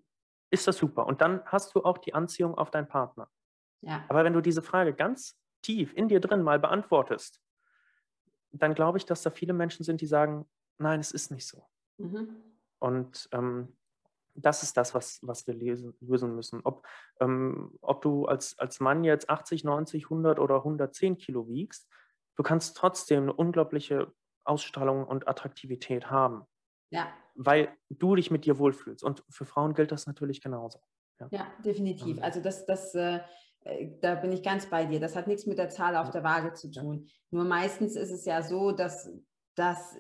ist 0.52 0.68
das 0.68 0.78
super. 0.78 1.06
Und 1.08 1.22
dann 1.22 1.44
hast 1.46 1.74
du 1.76 1.84
auch 1.84 1.98
die 1.98 2.14
Anziehung 2.14 2.56
auf 2.56 2.72
deinen 2.72 2.88
Partner. 2.88 3.30
Ja. 3.82 4.06
Aber 4.10 4.24
wenn 4.24 4.34
du 4.34 4.42
diese 4.42 4.62
Frage 4.62 4.94
ganz 4.94 5.40
tief 5.62 5.94
in 5.94 6.08
dir 6.08 6.20
drin 6.20 6.44
mal 6.44 6.60
beantwortest, 6.60 7.42
dann 8.52 8.74
glaube 8.74 8.98
ich, 8.98 9.06
dass 9.06 9.24
da 9.24 9.30
viele 9.30 9.54
Menschen 9.54 9.84
sind, 9.84 10.02
die 10.02 10.08
sagen, 10.08 10.50
nein, 10.78 11.00
es 11.00 11.12
ist 11.12 11.32
nicht 11.32 11.48
so. 11.48 11.68
Mhm. 12.02 12.36
Und 12.80 13.30
ähm, 13.32 13.70
das 14.36 14.64
ist 14.64 14.78
das, 14.78 14.94
was, 14.94 15.20
was 15.22 15.46
wir 15.48 15.54
lesen, 15.54 15.94
lösen 16.00 16.36
müssen. 16.36 16.62
Ob, 16.64 16.86
ähm, 17.20 17.78
ob 17.82 18.02
du 18.02 18.26
als, 18.26 18.58
als 18.60 18.80
Mann 18.80 19.04
jetzt 19.04 19.30
80, 19.30 19.64
90, 19.64 20.06
100 20.06 20.40
oder 20.40 20.58
110 20.58 21.18
Kilo 21.18 21.48
wiegst, 21.48 21.90
du 22.36 22.44
kannst 22.44 22.78
trotzdem 22.78 23.24
eine 23.24 23.34
unglaubliche 23.34 24.12
Ausstrahlung 24.44 25.06
und 25.06 25.28
Attraktivität 25.28 26.10
haben. 26.10 26.44
Ja. 26.90 27.08
Weil 27.36 27.76
du 27.90 28.16
dich 28.16 28.32
mit 28.32 28.46
dir 28.46 28.58
wohlfühlst. 28.58 29.04
Und 29.04 29.24
für 29.30 29.46
Frauen 29.46 29.74
gilt 29.74 29.92
das 29.92 30.08
natürlich 30.08 30.42
genauso. 30.42 30.80
Ja, 31.20 31.28
ja 31.32 31.48
definitiv. 31.64 32.18
Ähm. 32.18 32.24
Also 32.24 32.42
das, 32.42 32.66
das, 32.66 32.96
äh, 32.96 33.20
äh, 33.62 33.92
da 34.02 34.16
bin 34.16 34.32
ich 34.32 34.44
ganz 34.44 34.66
bei 34.70 34.86
dir. 34.86 35.00
Das 35.00 35.16
hat 35.16 35.28
nichts 35.28 35.46
mit 35.46 35.58
der 35.58 35.70
Zahl 35.70 35.96
auf 35.96 36.10
der 36.10 36.24
Waage 36.24 36.54
zu 36.54 36.72
tun. 36.72 37.08
Nur 37.30 37.46
meistens 37.46 37.96
ist 37.96 38.12
es 38.12 38.26
ja 38.26 38.42
so, 38.42 38.72
dass, 38.72 39.10
dass 39.56 39.96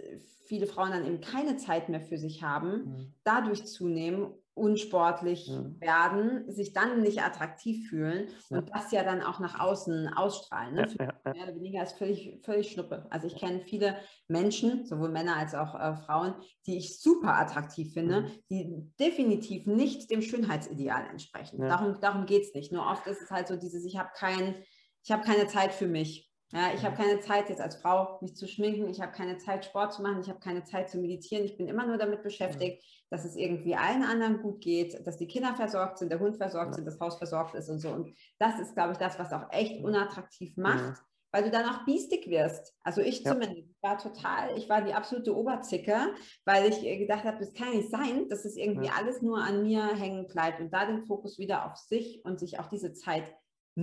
viele 0.45 0.67
Frauen 0.67 0.91
dann 0.91 1.05
eben 1.05 1.21
keine 1.21 1.57
Zeit 1.57 1.89
mehr 1.89 2.01
für 2.01 2.17
sich 2.17 2.43
haben, 2.43 2.71
mhm. 2.71 3.13
dadurch 3.23 3.65
zunehmen 3.65 4.33
unsportlich 4.53 5.47
ja. 5.47 5.63
werden, 5.79 6.51
sich 6.51 6.73
dann 6.73 7.01
nicht 7.01 7.23
attraktiv 7.23 7.89
fühlen 7.89 8.27
ja. 8.49 8.57
und 8.57 8.69
das 8.75 8.91
ja 8.91 9.03
dann 9.03 9.21
auch 9.21 9.39
nach 9.39 9.59
außen 9.59 10.09
ausstrahlen. 10.09 10.75
Ne? 10.75 10.87
Ja, 10.99 11.33
Mehr 11.33 11.43
oder 11.43 11.55
weniger 11.55 11.81
ist 11.83 11.97
völlig, 11.97 12.39
völlig 12.43 12.71
schnuppe. 12.71 13.07
Also 13.09 13.27
ich 13.27 13.37
kenne 13.37 13.61
viele 13.61 13.95
Menschen, 14.27 14.85
sowohl 14.85 15.09
Männer 15.09 15.37
als 15.37 15.55
auch 15.55 15.73
äh, 15.73 15.95
Frauen, 16.05 16.35
die 16.67 16.77
ich 16.77 16.99
super 16.99 17.39
attraktiv 17.39 17.93
finde, 17.93 18.21
mhm. 18.21 18.31
die 18.49 18.91
definitiv 18.99 19.67
nicht 19.67 20.11
dem 20.11 20.21
Schönheitsideal 20.21 21.09
entsprechen. 21.09 21.61
Darum, 21.61 21.99
darum 22.01 22.25
geht 22.25 22.43
es 22.43 22.53
nicht. 22.53 22.73
Nur 22.73 22.85
oft 22.85 23.07
ist 23.07 23.21
es 23.21 23.31
halt 23.31 23.47
so 23.47 23.55
dieses, 23.55 23.85
ich 23.85 23.97
habe 23.97 24.09
kein, 24.15 24.55
ich 25.03 25.11
habe 25.11 25.23
keine 25.23 25.47
Zeit 25.47 25.73
für 25.73 25.87
mich. 25.87 26.30
Ja, 26.53 26.73
ich 26.73 26.83
habe 26.83 26.97
keine 26.97 27.19
Zeit 27.21 27.49
jetzt 27.49 27.61
als 27.61 27.77
Frau 27.77 28.19
mich 28.21 28.35
zu 28.35 28.47
schminken, 28.47 28.89
ich 28.89 29.01
habe 29.01 29.13
keine 29.13 29.37
Zeit 29.37 29.63
Sport 29.63 29.93
zu 29.93 30.01
machen, 30.01 30.21
ich 30.21 30.29
habe 30.29 30.39
keine 30.39 30.63
Zeit 30.63 30.89
zu 30.89 30.97
meditieren. 30.97 31.45
Ich 31.45 31.57
bin 31.57 31.67
immer 31.67 31.85
nur 31.85 31.97
damit 31.97 32.23
beschäftigt, 32.23 32.83
dass 33.09 33.23
es 33.23 33.35
irgendwie 33.35 33.75
allen 33.75 34.03
anderen 34.03 34.41
gut 34.41 34.61
geht, 34.61 35.05
dass 35.07 35.17
die 35.17 35.27
Kinder 35.27 35.55
versorgt 35.55 35.99
sind, 35.99 36.11
der 36.11 36.19
Hund 36.19 36.37
versorgt 36.37 36.75
sind, 36.75 36.85
das 36.85 36.99
Haus 36.99 37.17
versorgt 37.17 37.55
ist 37.55 37.69
und 37.69 37.79
so. 37.79 37.89
Und 37.89 38.13
das 38.37 38.59
ist, 38.59 38.73
glaube 38.73 38.93
ich, 38.93 38.97
das, 38.97 39.17
was 39.17 39.31
auch 39.31 39.51
echt 39.51 39.81
unattraktiv 39.81 40.57
macht, 40.57 41.01
weil 41.31 41.43
du 41.43 41.51
dann 41.51 41.65
auch 41.65 41.85
biestig 41.85 42.27
wirst. 42.27 42.75
Also 42.83 42.99
ich 43.01 43.23
ja. 43.23 43.31
zumindest 43.31 43.69
war 43.81 43.97
total, 43.97 44.57
ich 44.57 44.67
war 44.67 44.81
die 44.81 44.93
absolute 44.93 45.35
Oberzicke, 45.35 46.13
weil 46.45 46.69
ich 46.69 46.81
gedacht 46.81 47.23
habe, 47.23 47.39
das 47.39 47.53
kann 47.53 47.71
nicht 47.71 47.89
sein, 47.89 48.27
dass 48.29 48.43
es 48.43 48.57
irgendwie 48.57 48.87
ja. 48.87 48.93
alles 48.97 49.21
nur 49.21 49.37
an 49.37 49.63
mir 49.63 49.87
hängen 49.95 50.27
bleibt 50.27 50.59
und 50.59 50.73
da 50.73 50.85
den 50.85 51.05
Fokus 51.05 51.39
wieder 51.39 51.65
auf 51.65 51.77
sich 51.77 52.21
und 52.25 52.39
sich 52.39 52.59
auch 52.59 52.67
diese 52.67 52.93
Zeit 52.93 53.23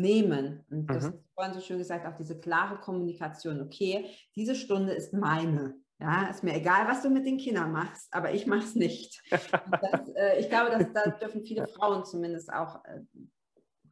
nehmen. 0.01 0.65
Und 0.71 0.87
das 0.87 1.05
mhm. 1.05 1.11
ist 1.11 1.35
vorhin 1.35 1.55
so 1.55 1.61
schön 1.61 1.79
gesagt, 1.79 2.07
auch 2.07 2.17
diese 2.17 2.39
klare 2.39 2.79
Kommunikation. 2.79 3.61
Okay, 3.61 4.11
diese 4.37 4.55
Stunde 4.55 4.93
ist 4.93 5.13
meine. 5.13 5.77
Ja, 6.01 6.29
ist 6.29 6.45
mir 6.45 6.55
egal, 6.55 6.87
was 6.87 7.03
du 7.03 7.11
mit 7.11 7.27
den 7.27 7.39
Kindern 7.39 7.73
machst, 7.73 8.13
aber 8.13 8.33
ich 8.33 8.47
mache 8.47 8.65
es 8.65 8.75
nicht. 8.75 9.21
Das, 9.31 10.09
äh, 10.15 10.39
ich 10.39 10.49
glaube, 10.49 10.71
dass 10.71 10.93
da 10.93 11.11
dürfen 11.11 11.43
viele 11.43 11.67
Frauen 11.67 12.05
zumindest 12.05 12.53
auch 12.53 12.85
äh, 12.85 13.01
ein 13.15 13.31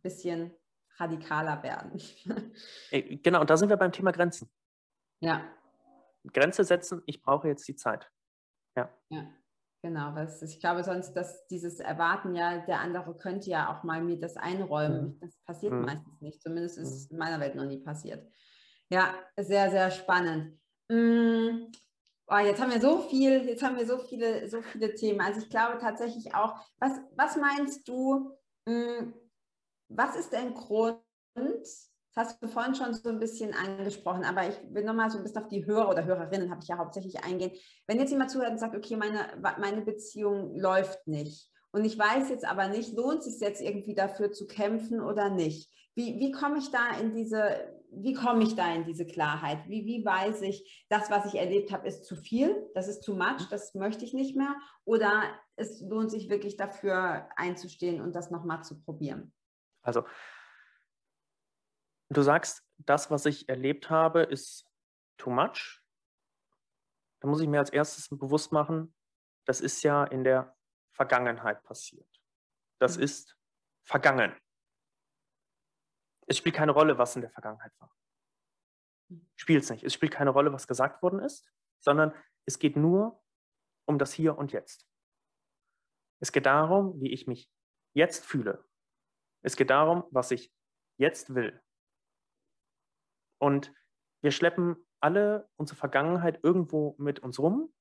bisschen 0.03 0.53
radikaler 0.99 1.63
werden. 1.63 2.01
genau, 3.23 3.41
und 3.41 3.51
da 3.51 3.57
sind 3.57 3.69
wir 3.69 3.77
beim 3.77 3.93
Thema 3.93 4.13
Grenzen. 4.13 4.49
Ja. 5.21 5.43
Grenze 6.33 6.65
setzen, 6.65 7.03
ich 7.07 7.23
brauche 7.23 7.49
jetzt 7.49 7.67
die 7.69 7.77
Zeit. 7.77 8.11
Ja. 8.77 8.91
Ja. 9.09 9.27
Genau, 9.87 10.17
was 10.17 10.43
ich 10.43 10.59
glaube 10.59 10.83
sonst, 10.83 11.13
dass 11.13 11.47
dieses 11.47 11.79
Erwarten 11.79 12.35
ja, 12.35 12.59
der 12.59 12.81
andere 12.81 13.17
könnte 13.17 13.49
ja 13.51 13.73
auch 13.73 13.85
mal 13.85 14.03
mir 14.03 14.19
das 14.19 14.37
einräumen. 14.37 15.11
Mhm. 15.11 15.21
Das 15.21 15.37
passiert 15.45 15.73
mhm. 15.73 15.83
meistens 15.83 16.21
nicht. 16.21 16.43
Zumindest 16.43 16.77
ist 16.77 16.91
es 16.91 17.09
mhm. 17.09 17.13
in 17.13 17.19
meiner 17.19 17.39
Welt 17.39 17.55
noch 17.55 17.67
nie 17.67 17.79
passiert. 17.79 18.29
Ja, 18.91 19.15
sehr, 19.37 19.71
sehr 19.71 19.93
spannend. 19.93 20.59
Mm, 20.89 21.71
oh, 22.27 22.39
jetzt 22.39 22.61
haben 22.61 22.73
wir 22.73 22.81
so 22.81 22.99
viel, 22.99 23.49
jetzt 23.49 23.63
haben 23.63 23.77
wir 23.77 23.87
so 23.87 23.99
viele, 23.99 24.49
so 24.49 24.61
viele 24.61 24.93
Themen. 24.93 25.21
Also 25.21 25.41
ich 25.41 25.51
glaube 25.51 25.79
tatsächlich 25.79 26.35
auch, 26.35 26.57
was, 26.81 26.91
was 27.15 27.37
meinst 27.37 27.87
du, 27.87 28.33
mm, 28.67 29.13
was 29.89 30.17
ist 30.17 30.35
ein 30.35 30.53
Grund, 30.53 30.99
das 32.17 32.29
hast 32.29 32.43
du 32.43 32.49
vorhin 32.49 32.75
schon 32.75 32.95
so 32.95 33.11
ein 33.11 33.21
bisschen 33.21 33.53
angesprochen, 33.53 34.25
aber 34.25 34.49
ich 34.49 34.57
will 34.71 34.85
nochmal 34.85 35.11
so 35.11 35.19
ein 35.19 35.23
bisschen 35.23 35.43
auf 35.43 35.49
die 35.49 35.67
Hörer 35.67 35.91
oder 35.91 36.07
Hörerinnen, 36.07 36.51
habe 36.51 36.63
ich 36.63 36.69
ja 36.69 36.79
hauptsächlich 36.79 37.23
eingehen. 37.23 37.53
Wenn 37.87 38.01
jetzt 38.01 38.11
jemand 38.11 38.31
zuhört 38.31 38.51
und 38.51 38.59
sagt, 38.59 38.75
okay, 38.75 38.97
meine, 38.97 39.19
meine 39.59 39.83
Beziehung 39.83 40.57
läuft 40.57 41.07
nicht 41.07 41.51
und 41.73 41.85
ich 41.85 41.99
weiß 41.99 42.31
jetzt 42.31 42.49
aber 42.49 42.69
nicht, 42.69 42.97
lohnt 42.97 43.19
es 43.19 43.25
sich 43.27 43.41
jetzt 43.41 43.61
irgendwie 43.61 43.95
dafür 43.95 44.33
zu 44.33 44.47
kämpfen 44.47 45.03
oder 45.03 45.29
nicht? 45.29 45.71
Wie, 45.95 46.19
wie 46.19 46.31
komme 46.33 46.59
ich 46.59 46.71
da 46.71 46.99
in 46.99 47.15
diese, 47.15 47.75
wie 47.91 48.15
komme 48.15 48.45
ich 48.45 48.57
da 48.57 48.75
in 48.75 48.85
diese 48.85 49.07
Klarheit? 49.07 49.59
Wie, 49.69 49.85
wie 49.85 50.03
weiß 50.03 50.41
ich, 50.41 50.87
das, 50.89 51.11
was 51.11 51.27
ich 51.27 51.39
erlebt 51.39 51.71
habe, 51.71 51.87
ist 51.87 52.07
zu 52.07 52.17
viel, 52.17 52.67
das 52.75 52.89
ist 52.89 53.03
too 53.03 53.15
much, 53.15 53.49
das 53.51 53.75
möchte 53.75 54.07
ich 54.07 54.15
nicht 54.15 54.37
mehr? 54.37 54.55
Oder 54.87 55.23
es 55.57 55.83
lohnt 55.83 56.11
sich 56.11 56.31
wirklich 56.31 56.57
dafür 56.57 57.29
einzustehen 57.37 58.01
und 58.01 58.15
das 58.15 58.31
nochmal 58.31 58.65
zu 58.65 58.81
probieren? 58.81 59.35
Also 59.83 60.03
Du 62.09 62.23
sagst, 62.23 62.65
das, 62.79 63.11
was 63.11 63.27
ich 63.27 63.49
erlebt 63.49 63.91
habe, 63.91 64.23
ist 64.23 64.67
too 65.19 65.31
much. 65.31 65.83
Da 67.21 67.29
muss 67.29 67.41
ich 67.41 67.49
mir 67.49 67.59
als 67.59 67.71
erstes 67.71 68.09
bewusst 68.09 68.53
machen, 68.53 68.95
das 69.47 69.61
ist 69.61 69.83
ja 69.83 70.05
in 70.05 70.25
der 70.25 70.57
Vergangenheit 70.93 71.63
passiert. 71.63 72.09
Das 72.79 72.97
mhm. 72.97 73.05
ist 73.05 73.39
vergangen. 73.85 74.37
Es 76.27 76.39
spielt 76.39 76.57
keine 76.57 76.73
Rolle, 76.73 76.99
was 76.99 77.15
in 77.15 77.23
der 77.23 77.31
Vergangenheit 77.31 77.73
war. 77.79 77.95
Spielt 79.37 79.63
es 79.63 79.71
nicht. 79.71 79.85
Es 79.85 79.95
spielt 79.95 80.13
keine 80.13 80.31
Rolle, 80.31 80.53
was 80.53 80.67
gesagt 80.67 81.03
worden 81.03 81.21
ist, 81.21 81.49
sondern 81.81 82.13
es 82.45 82.59
geht 82.59 82.77
nur 82.77 83.23
um 83.87 83.99
das 83.99 84.13
Hier 84.13 84.37
und 84.37 84.53
Jetzt. 84.53 84.89
Es 86.21 86.33
geht 86.33 86.47
darum, 86.47 87.01
wie 87.01 87.13
ich 87.13 87.27
mich 87.27 87.51
jetzt 87.95 88.25
fühle. 88.25 88.65
Es 89.43 89.57
geht 89.57 89.71
darum, 89.71 90.05
was 90.11 90.31
ich 90.33 90.53
jetzt 90.99 91.35
will. 91.35 91.63
Und 93.39 93.73
wir 94.23 94.31
schleppen 94.31 94.77
alle 95.01 95.49
unsere 95.57 95.79
Vergangenheit 95.79 96.41
irgendwo 96.43 96.97
mit 96.99 97.21
uns 97.21 97.39
rum 97.39 97.73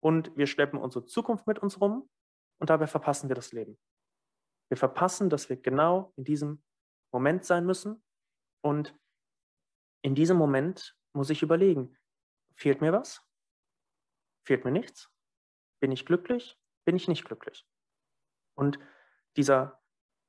und 0.00 0.36
wir 0.36 0.46
schleppen 0.46 0.78
unsere 0.78 1.06
Zukunft 1.06 1.46
mit 1.46 1.58
uns 1.58 1.80
rum 1.80 2.08
und 2.60 2.70
dabei 2.70 2.86
verpassen 2.86 3.28
wir 3.28 3.36
das 3.36 3.52
Leben. 3.52 3.78
Wir 4.68 4.76
verpassen, 4.76 5.30
dass 5.30 5.48
wir 5.48 5.56
genau 5.56 6.12
in 6.16 6.24
diesem 6.24 6.62
Moment 7.12 7.44
sein 7.44 7.64
müssen 7.64 8.02
und 8.62 8.94
in 10.02 10.14
diesem 10.14 10.36
Moment 10.36 10.96
muss 11.14 11.30
ich 11.30 11.42
überlegen, 11.42 11.96
fehlt 12.56 12.80
mir 12.80 12.92
was? 12.92 13.22
Fehlt 14.46 14.64
mir 14.64 14.72
nichts? 14.72 15.10
Bin 15.80 15.92
ich 15.92 16.04
glücklich? 16.04 16.58
Bin 16.84 16.96
ich 16.96 17.08
nicht 17.08 17.24
glücklich? 17.24 17.66
Und 18.56 18.78
dieser, 19.36 19.82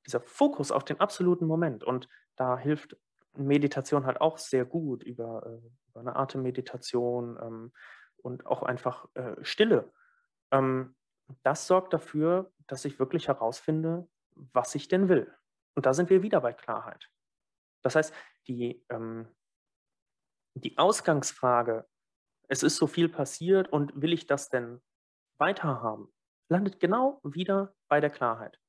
dieser 0.05 0.21
Fokus 0.21 0.71
auf 0.71 0.85
den 0.85 0.99
absoluten 0.99 1.47
Moment 1.47 1.83
und 1.83 2.07
da 2.37 2.57
hilft 2.57 2.97
Meditation 3.37 4.05
halt 4.05 4.21
auch 4.21 4.37
sehr 4.37 4.65
gut 4.65 5.03
über, 5.03 5.45
äh, 5.45 5.89
über 5.89 5.99
eine 5.99 6.15
Atemmeditation 6.15 7.37
ähm, 7.41 7.73
und 8.17 8.45
auch 8.45 8.63
einfach 8.63 9.07
äh, 9.15 9.35
Stille. 9.43 9.91
Ähm, 10.51 10.95
das 11.43 11.67
sorgt 11.67 11.93
dafür, 11.93 12.51
dass 12.67 12.85
ich 12.85 12.99
wirklich 12.99 13.27
herausfinde, 13.27 14.07
was 14.35 14.75
ich 14.75 14.87
denn 14.87 15.09
will. 15.09 15.33
Und 15.75 15.85
da 15.85 15.93
sind 15.93 16.09
wir 16.09 16.21
wieder 16.21 16.41
bei 16.41 16.53
Klarheit. 16.53 17.09
Das 17.81 17.95
heißt, 17.95 18.13
die, 18.47 18.85
ähm, 18.89 19.27
die 20.53 20.77
Ausgangsfrage, 20.77 21.87
es 22.47 22.63
ist 22.63 22.77
so 22.77 22.87
viel 22.87 23.09
passiert 23.09 23.71
und 23.71 23.99
will 24.01 24.13
ich 24.13 24.27
das 24.27 24.49
denn 24.49 24.81
weiterhaben, 25.37 26.13
landet 26.49 26.79
genau 26.79 27.19
wieder 27.23 27.75
bei 27.87 27.99
der 27.99 28.09
Klarheit. 28.09 28.59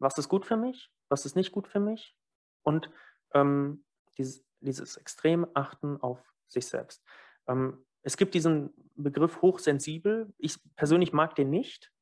Was 0.00 0.18
ist 0.18 0.28
gut 0.28 0.44
für 0.44 0.56
mich? 0.56 0.92
Was 1.08 1.24
ist 1.24 1.36
nicht 1.36 1.52
gut 1.52 1.68
für 1.68 1.80
mich? 1.80 2.16
Und 2.62 2.90
ähm, 3.34 3.84
dieses, 4.16 4.44
dieses 4.60 4.96
extreme 4.96 5.48
Achten 5.54 6.00
auf 6.00 6.20
sich 6.48 6.66
selbst. 6.66 7.04
Ähm, 7.46 7.84
es 8.02 8.16
gibt 8.16 8.34
diesen 8.34 8.72
Begriff 8.94 9.42
hochsensibel. 9.42 10.32
Ich 10.38 10.58
persönlich 10.76 11.12
mag 11.12 11.34
den 11.34 11.50
nicht, 11.50 11.92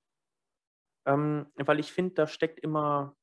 ähm, 1.06 1.47
weil 1.56 1.80
ich 1.80 1.92
finde, 1.92 2.14
da 2.14 2.26
steckt 2.26 2.61
immer, 2.61 3.16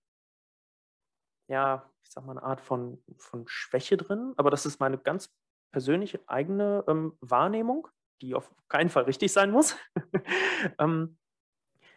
ja, 1.48 1.89
ich 2.03 2.12
sag 2.12 2.25
mal, 2.25 2.33
eine 2.33 2.43
Art 2.43 2.62
von, 2.62 3.03
von 3.17 3.48
Schwäche 3.48 3.98
drin. 3.98 4.33
Aber 4.38 4.50
das 4.50 4.65
ist 4.65 4.79
meine 4.79 4.98
ganz 4.98 5.33
persönliche 5.72 6.19
eigene 6.27 6.83
ähm, 6.88 7.17
Wahrnehmung, 7.22 7.88
die 8.22 8.36
auf 8.36 8.53
keinen 8.69 8.89
Fall 8.89 9.03
richtig 9.03 9.31
sein 9.31 9.51
muss. 9.51 9.75
ähm, 10.79 11.17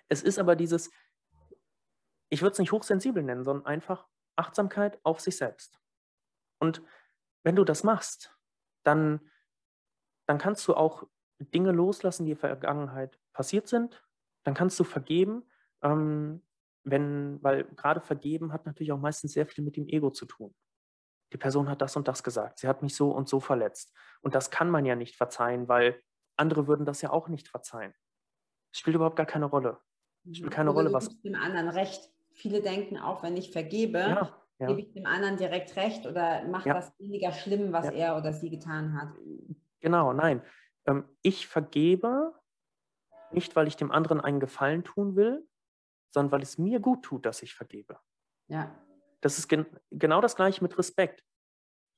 es 0.09 0.23
ist 0.23 0.39
aber 0.39 0.57
dieses, 0.57 0.91
ich 2.29 2.43
würde 2.43 2.53
es 2.53 2.59
nicht 2.59 2.73
hochsensibel 2.73 3.23
nennen, 3.23 3.45
sondern 3.45 3.67
einfach 3.67 4.07
Achtsamkeit 4.37 4.99
auf 5.03 5.21
sich 5.21 5.37
selbst. 5.37 5.79
Und 6.59 6.83
wenn 7.43 7.57
du 7.57 7.65
das 7.65 7.85
machst, 7.85 8.37
dann, 8.85 9.21
dann 10.27 10.39
kannst 10.39 10.67
du 10.69 10.75
auch 10.75 11.05
Dinge 11.39 11.73
loslassen, 11.73 12.25
die 12.25 12.33
in 12.33 12.39
der 12.39 12.49
Vergangenheit 12.49 13.19
passiert 13.33 13.69
sind. 13.69 14.05
Dann 14.45 14.55
kannst 14.55 14.79
du 14.81 14.85
vergeben, 14.85 15.45
ähm, 15.83 16.43
wenn, 16.85 17.43
weil 17.43 17.65
gerade 17.65 18.01
vergeben 18.01 18.53
hat 18.53 18.65
natürlich 18.65 18.93
auch 18.93 18.99
meistens 18.99 19.33
sehr 19.33 19.47
viel 19.47 19.65
mit 19.65 19.77
dem 19.77 19.89
Ego 19.89 20.11
zu 20.11 20.25
tun. 20.25 20.55
Die 21.33 21.39
Person 21.39 21.69
hat 21.69 21.83
das 21.83 21.97
und 21.97 22.07
das 22.07 22.23
gesagt, 22.23 22.61
sie 22.61 22.69
hat 22.69 22.83
mich 22.83 22.95
so 22.95 23.11
und 23.11 23.29
so 23.29 23.41
verletzt. 23.41 23.93
Und 24.21 24.35
das 24.35 24.51
kann 24.51 24.71
man 24.71 24.87
ja 24.87 24.95
nicht 24.95 25.17
verzeihen, 25.17 25.69
weil 25.69 26.01
andere 26.37 26.69
würden 26.69 26.87
das 26.87 27.03
ja 27.03 27.11
auch 27.11 27.29
nicht 27.29 27.49
verzeihen. 27.49 27.93
Es 28.73 28.79
spielt 28.81 28.95
überhaupt 28.95 29.17
gar 29.17 29.27
keine 29.27 29.47
Rolle. 29.47 29.81
Es 30.31 30.39
spielt 30.39 30.53
keine 30.53 30.71
Oder 30.71 30.79
Rolle, 30.83 30.93
was. 30.93 31.09
dem 31.23 31.35
anderen 31.35 31.69
recht. 31.69 32.13
Viele 32.33 32.63
denken 32.63 32.99
auch, 32.99 33.23
wenn 33.23 33.37
ich 33.37 33.51
vergebe, 33.51 33.99
Ja, 33.99 34.46
ja. 34.59 34.69
gebe 34.69 34.81
ich 34.81 34.93
dem 34.93 35.07
anderen 35.07 35.37
direkt 35.37 35.77
recht 35.77 36.07
oder 36.07 36.45
mache 36.49 36.69
Ja. 36.69 36.75
das 36.75 36.99
weniger 36.99 37.33
schlimm, 37.33 37.73
was 37.73 37.87
Ja. 37.87 37.93
er 37.93 38.17
oder 38.17 38.33
sie 38.33 38.51
getan 38.51 39.01
hat. 39.01 39.15
Genau, 39.81 40.13
nein. 40.13 40.43
Ähm, 40.87 41.05
ich 41.23 41.47
vergebe 41.47 42.33
nicht, 43.33 43.57
weil 43.57 43.67
ich 43.67 43.77
dem 43.77 43.91
anderen 43.91 44.21
einen 44.21 44.41
Gefallen 44.41 44.85
tun 44.85 45.17
will, 45.17 45.47
sondern 46.11 46.33
weil 46.33 46.43
es 46.43 46.59
mir 46.59 46.81
gut 46.81 47.03
tut, 47.03 47.27
dass 47.27 47.43
ich 47.43 47.55
vergebe. 47.55 47.99
Ja, 48.49 48.75
Das 49.23 49.39
ist 49.39 49.49
gen 49.49 49.67
genau 49.91 50.21
das 50.21 50.37
gleiche 50.37 50.63
mit 50.63 50.79
Respekt. 50.79 51.25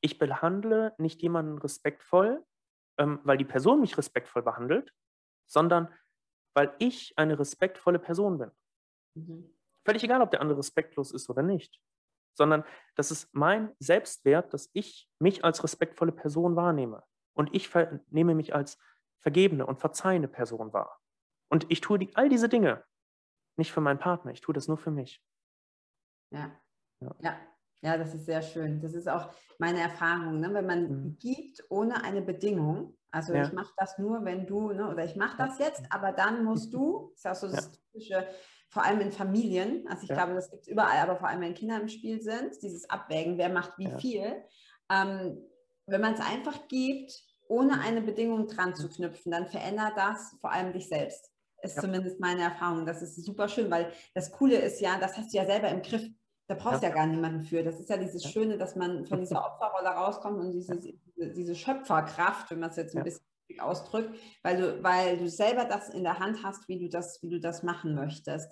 Ich 0.00 0.18
behandle 0.18 0.94
nicht 0.98 1.20
jemanden 1.20 1.58
respektvoll, 1.58 2.44
ähm, 2.98 3.20
weil 3.24 3.36
die 3.36 3.44
Person 3.44 3.80
mich 3.80 3.98
respektvoll 3.98 4.42
behandelt, 4.42 4.94
sondern 5.46 5.92
weil 6.54 6.72
ich 6.78 7.12
eine 7.18 7.38
respektvolle 7.38 7.98
Person 7.98 8.38
bin. 8.38 8.50
mhm. 9.14 9.54
Völlig 9.84 10.02
egal, 10.04 10.20
ob 10.22 10.30
der 10.30 10.40
andere 10.40 10.58
respektlos 10.58 11.12
ist 11.12 11.28
oder 11.30 11.42
nicht, 11.42 11.80
sondern 12.38 12.64
das 12.94 13.10
ist 13.10 13.28
mein 13.34 13.74
Selbstwert, 13.78 14.54
dass 14.54 14.70
ich 14.72 15.10
mich 15.18 15.44
als 15.44 15.62
respektvolle 15.62 16.12
Person 16.12 16.56
wahrnehme. 16.56 17.02
Und 17.34 17.54
ich 17.54 17.70
nehme 18.08 18.34
mich 18.34 18.54
als 18.54 18.78
vergebene 19.20 19.66
und 19.66 19.78
verzeihende 19.78 20.28
Person 20.28 20.72
wahr. 20.72 20.98
Und 21.50 21.66
ich 21.70 21.82
tue 21.82 21.98
die, 21.98 22.16
all 22.16 22.30
diese 22.30 22.48
Dinge 22.48 22.82
nicht 23.56 23.72
für 23.72 23.80
meinen 23.82 23.98
Partner, 23.98 24.30
ich 24.32 24.40
tue 24.40 24.54
das 24.54 24.68
nur 24.68 24.78
für 24.78 24.90
mich. 24.90 25.22
ja. 26.30 26.50
Ja. 27.00 27.14
Ja. 27.20 27.36
Ja, 27.80 27.96
das 27.96 28.12
ist 28.12 28.26
sehr 28.26 28.42
schön. 28.42 28.80
Das 28.80 28.92
ist 28.92 29.08
auch 29.08 29.30
meine 29.60 29.80
Erfahrung, 29.80 30.40
ne? 30.40 30.52
wenn 30.52 30.66
man 30.66 30.82
Mhm. 30.90 31.18
gibt 31.20 31.62
ohne 31.70 32.02
eine 32.02 32.22
Bedingung. 32.22 32.96
Also 33.12 33.32
Ja. 33.34 33.42
ich 33.46 33.52
mache 33.52 33.72
das 33.76 33.98
nur, 33.98 34.24
wenn 34.24 34.46
du, 34.48 34.72
ne? 34.72 34.88
oder 34.90 35.04
ich 35.04 35.14
mache 35.14 35.36
das 35.36 35.60
jetzt, 35.60 35.84
aber 35.90 36.10
dann 36.10 36.44
musst 36.44 36.72
du, 36.74 37.12
ist 37.14 37.24
auch 37.26 37.36
so 37.36 37.46
das 37.48 37.70
typische, 37.70 38.26
vor 38.70 38.84
allem 38.84 39.00
in 39.00 39.12
Familien, 39.12 39.86
also 39.88 40.02
ich 40.02 40.08
Ja. 40.10 40.16
glaube, 40.16 40.34
das 40.34 40.50
gibt 40.50 40.62
es 40.62 40.68
überall, 40.68 40.98
aber 40.98 41.16
vor 41.16 41.28
allem 41.28 41.40
wenn 41.40 41.54
Kinder 41.54 41.80
im 41.80 41.88
Spiel 41.88 42.20
sind, 42.20 42.62
dieses 42.62 42.88
Abwägen, 42.90 43.38
wer 43.38 43.48
macht 43.48 43.78
wie 43.78 43.84
Ja. 43.88 43.98
viel. 43.98 44.42
Ähm, 44.90 45.38
wenn 45.86 46.00
man 46.00 46.14
es 46.14 46.20
einfach 46.20 46.68
gibt, 46.68 47.12
ohne 47.48 47.80
eine 47.80 48.02
Bedingung 48.02 48.46
dran 48.46 48.74
zu 48.74 48.88
knüpfen, 48.90 49.32
dann 49.32 49.46
verändert 49.46 49.92
das 49.96 50.36
vor 50.40 50.52
allem 50.52 50.72
dich 50.74 50.88
selbst. 50.88 51.32
Ist 51.62 51.76
Ja. 51.76 51.82
zumindest 51.82 52.20
meine 52.20 52.42
Erfahrung. 52.42 52.84
Das 52.86 53.00
ist 53.02 53.24
super 53.24 53.48
schön, 53.48 53.70
weil 53.70 53.92
das 54.14 54.30
Coole 54.32 54.56
ist 54.56 54.80
ja, 54.80 54.98
das 54.98 55.16
hast 55.16 55.32
du 55.32 55.38
ja 55.38 55.46
selber 55.46 55.68
im 55.68 55.82
Griff. 55.82 56.06
Da 56.46 56.54
brauchst 56.54 56.82
du 56.82 56.86
Ja. 56.86 56.90
ja 56.90 56.94
gar 56.94 57.06
niemanden 57.06 57.42
für. 57.42 57.62
Das 57.62 57.80
ist 57.80 57.88
ja 57.90 57.96
dieses. 57.96 58.24
Schöne, 58.24 58.58
dass 58.58 58.76
man 58.76 59.04
von 59.06 59.20
dieser 59.20 59.38
Opferrolle 59.46 59.88
rauskommt 59.88 60.38
und 60.40 60.52
diese, 60.52 60.78
diese, 60.78 61.32
diese 61.32 61.54
Schöpferkraft, 61.54 62.50
wenn 62.50 62.60
man 62.60 62.70
es 62.70 62.76
jetzt 62.76 62.94
ein 62.96 63.02
bisschen 63.02 63.24
ausdrückt, 63.60 64.14
weil 64.42 64.56
du, 64.56 64.82
weil 64.82 65.18
du 65.18 65.28
selber 65.28 65.64
das 65.64 65.88
in 65.90 66.02
der 66.02 66.18
Hand 66.18 66.42
hast, 66.42 66.68
wie 66.68 66.78
du 66.78 66.88
das, 66.88 67.22
wie 67.22 67.30
du 67.30 67.40
das 67.40 67.62
machen 67.62 67.94
möchtest. 67.94 68.50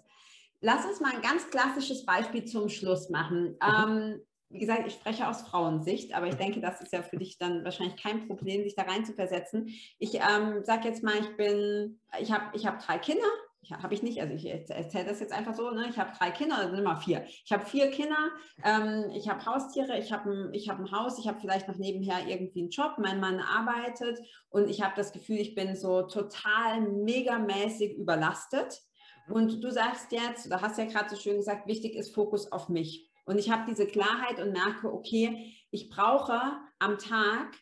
Lass 0.61 0.87
uns 0.87 1.01
mal 1.01 1.15
ein 1.15 1.23
ganz 1.23 1.49
klassisches 1.51 2.07
Beispiel 2.07 2.45
zum 2.45 2.69
Schluss 2.69 3.11
machen. 3.11 3.57
Ähm, 3.63 4.21
wie 4.49 4.59
gesagt, 4.61 4.87
ich 4.87 4.95
spreche 4.95 5.29
aus 5.29 5.43
Frauensicht, 5.43 6.15
aber 6.15 6.29
ich 6.29 6.37
denke, 6.37 6.61
das 6.61 6.81
ist 6.81 6.93
ja 6.93 7.03
für 7.03 7.17
dich 7.17 7.37
dann 7.39 7.65
wahrscheinlich 7.65 8.01
kein 8.01 8.27
Problem, 8.27 8.63
sich 8.63 8.75
da 8.75 8.83
rein 8.83 9.05
zu 9.05 9.13
versetzen. 9.13 9.69
Ich 9.99 10.15
ähm, 10.15 10.65
sage 10.65 10.89
jetzt 10.89 11.03
mal, 11.03 11.19
ich 11.19 11.37
bin, 11.37 12.01
ich 12.21 12.33
habe 12.33 12.57
ich 12.57 12.67
hab 12.67 12.85
drei 12.85 12.99
Kinder. 12.99 13.27
Ich 13.67 13.73
habe 13.73 13.95
ich 13.95 14.03
nicht, 14.03 14.21
also 14.21 14.33
ich 14.33 14.47
erzähle 14.47 15.07
das 15.07 15.19
jetzt 15.19 15.33
einfach 15.33 15.55
so, 15.55 15.71
ne? 15.71 15.89
ich 15.91 15.99
habe 15.99 16.13
drei 16.17 16.31
Kinder, 16.31 16.59
also 16.59 16.77
immer 16.77 16.97
vier. 16.97 17.25
Ich 17.45 17.51
habe 17.51 17.67
vier 17.67 17.91
Kinder, 17.91 18.31
ähm, 18.63 19.11
ich 19.13 19.29
habe 19.29 19.45
Haustiere, 19.45 19.99
ich 19.99 20.13
habe 20.13 20.31
ein, 20.31 20.55
ich 20.55 20.69
hab 20.69 20.79
ein 20.79 20.93
Haus, 20.93 21.19
ich 21.19 21.27
habe 21.27 21.41
vielleicht 21.41 21.67
noch 21.67 21.77
nebenher 21.77 22.29
irgendwie 22.29 22.61
einen 22.61 22.71
Job, 22.71 22.93
mein 22.99 23.19
Mann 23.19 23.41
arbeitet 23.41 24.21
und 24.51 24.71
ich 24.71 24.83
habe 24.83 24.95
das 24.95 25.13
Gefühl, 25.13 25.39
ich 25.39 25.57
bin 25.57 25.75
so 25.75 26.03
total 26.03 26.81
megamäßig 26.81 27.97
überlastet. 27.97 28.81
Und 29.29 29.65
du 29.65 29.73
sagst 29.73 30.13
jetzt, 30.13 30.47
oder 30.47 30.63
hast 30.63 30.79
ja 30.79 30.85
gerade 30.85 31.11
so 31.11 31.17
schön 31.17 31.39
gesagt, 31.39 31.67
wichtig 31.67 31.97
ist 31.97 32.15
Fokus 32.15 32.53
auf 32.53 32.69
mich. 32.69 33.11
Und 33.25 33.39
ich 33.39 33.51
habe 33.51 33.65
diese 33.69 33.89
Klarheit 33.89 34.39
und 34.39 34.53
merke, 34.53 34.93
okay, 34.93 35.53
ich 35.73 35.91
brauche 35.91 36.41
am 36.79 36.99
Tag, 36.99 37.57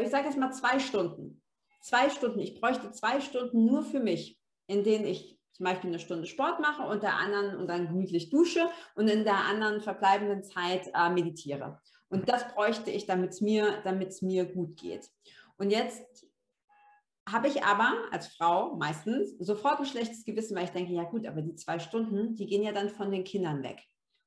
ich 0.00 0.10
sage 0.10 0.26
jetzt 0.26 0.38
mal 0.38 0.52
zwei 0.52 0.78
Stunden. 0.78 1.42
Zwei 1.82 2.08
Stunden. 2.08 2.38
Ich 2.38 2.60
bräuchte 2.60 2.92
zwei 2.92 3.20
Stunden 3.20 3.66
nur 3.66 3.82
für 3.82 3.98
mich, 3.98 4.38
in 4.66 4.84
denen 4.84 5.04
ich 5.04 5.38
zum 5.52 5.64
Beispiel 5.64 5.90
eine 5.90 6.00
Stunde 6.00 6.26
Sport 6.26 6.60
mache 6.60 6.82
und 6.82 7.02
der 7.02 7.16
anderen 7.16 7.56
und 7.56 7.68
dann 7.68 7.86
gemütlich 7.86 8.30
dusche 8.30 8.68
und 8.96 9.08
in 9.08 9.24
der 9.24 9.44
anderen 9.44 9.80
verbleibenden 9.80 10.42
Zeit 10.42 10.90
äh, 10.94 11.10
meditiere. 11.10 11.80
Und 12.08 12.28
das 12.28 12.52
bräuchte 12.54 12.90
ich, 12.90 13.06
damit 13.06 13.30
es 13.30 13.40
mir, 13.40 13.82
mir 14.20 14.44
gut 14.44 14.76
geht. 14.76 15.08
Und 15.56 15.70
jetzt 15.70 16.26
habe 17.28 17.48
ich 17.48 17.64
aber 17.64 17.92
als 18.10 18.28
Frau 18.28 18.76
meistens 18.76 19.38
sofort 19.38 19.78
ein 19.80 19.86
schlechtes 19.86 20.24
Gewissen, 20.24 20.56
weil 20.56 20.64
ich 20.64 20.70
denke, 20.70 20.92
ja 20.92 21.04
gut, 21.04 21.26
aber 21.26 21.40
die 21.40 21.54
zwei 21.54 21.78
Stunden, 21.78 22.34
die 22.34 22.46
gehen 22.46 22.62
ja 22.62 22.72
dann 22.72 22.90
von 22.90 23.10
den 23.10 23.24
Kindern 23.24 23.62
weg. 23.62 23.82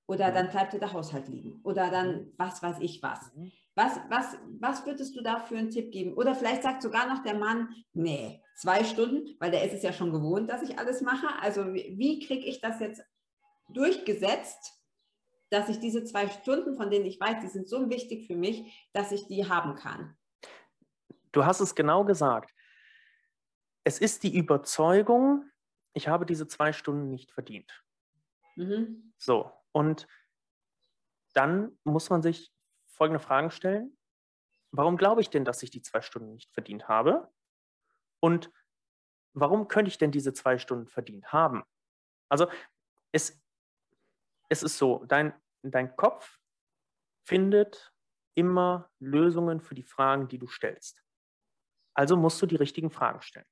Oder 0.08 0.30
Mhm. 0.30 0.34
dann 0.36 0.50
bleibt 0.50 0.74
ja 0.74 0.80
der 0.80 0.94
Haushalt 0.94 1.28
liegen. 1.28 1.60
Oder 1.64 1.92
dann 1.92 2.32
was 2.38 2.64
weiß 2.64 2.78
ich 2.80 3.04
was. 3.04 3.34
Mhm. 3.36 3.52
Was, 3.76 4.00
was, 4.10 4.38
was 4.60 4.86
würdest 4.88 5.16
du 5.16 5.22
da 5.22 5.40
für 5.40 5.58
einen 5.58 5.70
Tipp 5.70 5.92
geben? 5.92 6.14
Oder 6.16 6.34
vielleicht 6.34 6.64
sagt 6.64 6.82
sogar 6.82 7.08
noch 7.08 7.22
der 7.22 7.36
Mann, 7.36 7.70
nee, 7.94 8.42
zwei 8.56 8.84
Stunden, 8.84 9.36
weil 9.40 9.52
der 9.52 9.64
ist 9.64 9.74
es 9.74 9.84
ja 9.84 9.94
schon 9.94 10.12
gewohnt, 10.12 10.50
dass 10.50 10.64
ich 10.64 10.80
alles 10.80 11.02
mache. 11.02 11.28
Also 11.42 11.74
wie, 11.74 11.94
wie 11.96 12.26
kriege 12.26 12.46
ich 12.46 12.60
das 12.60 12.80
jetzt 12.80 13.04
durchgesetzt, 13.70 14.74
dass 15.52 15.70
ich 15.70 15.80
diese 15.80 16.04
zwei 16.04 16.28
Stunden, 16.28 16.76
von 16.76 16.90
denen 16.90 17.06
ich 17.06 17.20
weiß, 17.20 17.42
die 17.42 17.48
sind 17.50 17.70
so 17.70 17.90
wichtig 17.90 18.26
für 18.26 18.36
mich, 18.36 18.90
dass 18.94 19.12
ich 19.12 19.28
die 19.28 19.48
haben 19.48 19.76
kann? 19.76 20.18
Du 21.32 21.46
hast 21.46 21.60
es 21.60 21.76
genau 21.76 22.04
gesagt. 22.04 22.52
Es 23.84 24.00
ist 24.00 24.24
die 24.24 24.36
Überzeugung, 24.36 25.46
ich 25.94 26.08
habe 26.08 26.26
diese 26.26 26.48
zwei 26.48 26.74
Stunden 26.74 27.10
nicht 27.10 27.32
verdient. 27.32 27.72
Mhm. 28.56 29.14
So, 29.18 29.52
und 29.72 30.08
dann 31.34 31.78
muss 31.84 32.10
man 32.10 32.22
sich 32.22 32.52
folgende 32.88 33.20
Fragen 33.20 33.52
stellen. 33.52 33.98
Warum 34.72 34.98
glaube 34.98 35.22
ich 35.22 35.30
denn, 35.30 35.46
dass 35.46 35.64
ich 35.64 35.70
die 35.70 35.82
zwei 35.82 36.02
Stunden 36.02 36.34
nicht 36.34 36.52
verdient 36.54 36.88
habe? 36.88 37.32
Und 38.20 38.52
warum 39.34 39.68
könnte 39.68 39.90
ich 39.90 39.98
denn 39.98 40.12
diese 40.12 40.34
zwei 40.34 40.58
Stunden 40.58 40.88
verdient 40.88 41.32
haben? 41.32 41.64
Also 42.30 42.48
es, 43.12 43.40
es 44.50 44.64
ist 44.64 44.78
so, 44.78 45.06
dein, 45.06 45.34
dein 45.62 45.96
Kopf 45.96 46.40
findet 47.26 47.94
immer 48.34 48.92
Lösungen 49.00 49.62
für 49.62 49.76
die 49.76 49.84
Fragen, 49.84 50.28
die 50.28 50.38
du 50.40 50.48
stellst. 50.48 51.04
Also 51.94 52.16
musst 52.18 52.42
du 52.42 52.46
die 52.46 52.56
richtigen 52.56 52.92
Fragen 52.92 53.22
stellen. 53.22 53.48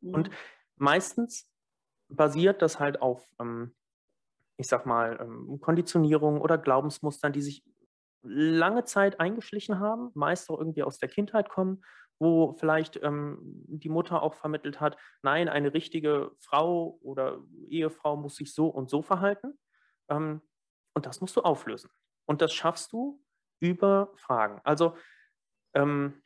Und 0.00 0.28
Mhm. 0.28 0.34
meistens 0.76 1.50
basiert 2.08 2.62
das 2.62 2.78
halt 2.80 3.00
auf, 3.00 3.28
ähm, 3.40 3.74
ich 4.56 4.68
sag 4.68 4.86
mal, 4.86 5.18
ähm, 5.20 5.58
Konditionierung 5.60 6.40
oder 6.40 6.58
Glaubensmustern, 6.58 7.32
die 7.32 7.42
sich 7.42 7.64
lange 8.22 8.84
Zeit 8.84 9.20
eingeschlichen 9.20 9.78
haben, 9.80 10.10
meist 10.14 10.48
auch 10.50 10.58
irgendwie 10.58 10.82
aus 10.82 10.98
der 10.98 11.08
Kindheit 11.08 11.48
kommen, 11.48 11.84
wo 12.18 12.54
vielleicht 12.54 12.96
ähm, 13.02 13.38
die 13.66 13.88
Mutter 13.88 14.22
auch 14.22 14.34
vermittelt 14.34 14.80
hat, 14.80 14.96
nein, 15.22 15.48
eine 15.48 15.74
richtige 15.74 16.30
Frau 16.40 16.98
oder 17.02 17.40
Ehefrau 17.68 18.16
muss 18.16 18.36
sich 18.36 18.54
so 18.54 18.68
und 18.68 18.88
so 18.88 19.02
verhalten. 19.02 19.58
Ähm, 20.08 20.40
und 20.94 21.06
das 21.06 21.20
musst 21.20 21.36
du 21.36 21.42
auflösen. 21.42 21.90
Und 22.26 22.40
das 22.40 22.52
schaffst 22.52 22.92
du 22.92 23.22
über 23.60 24.12
Fragen. 24.16 24.60
Also, 24.64 24.96
ähm, 25.74 26.22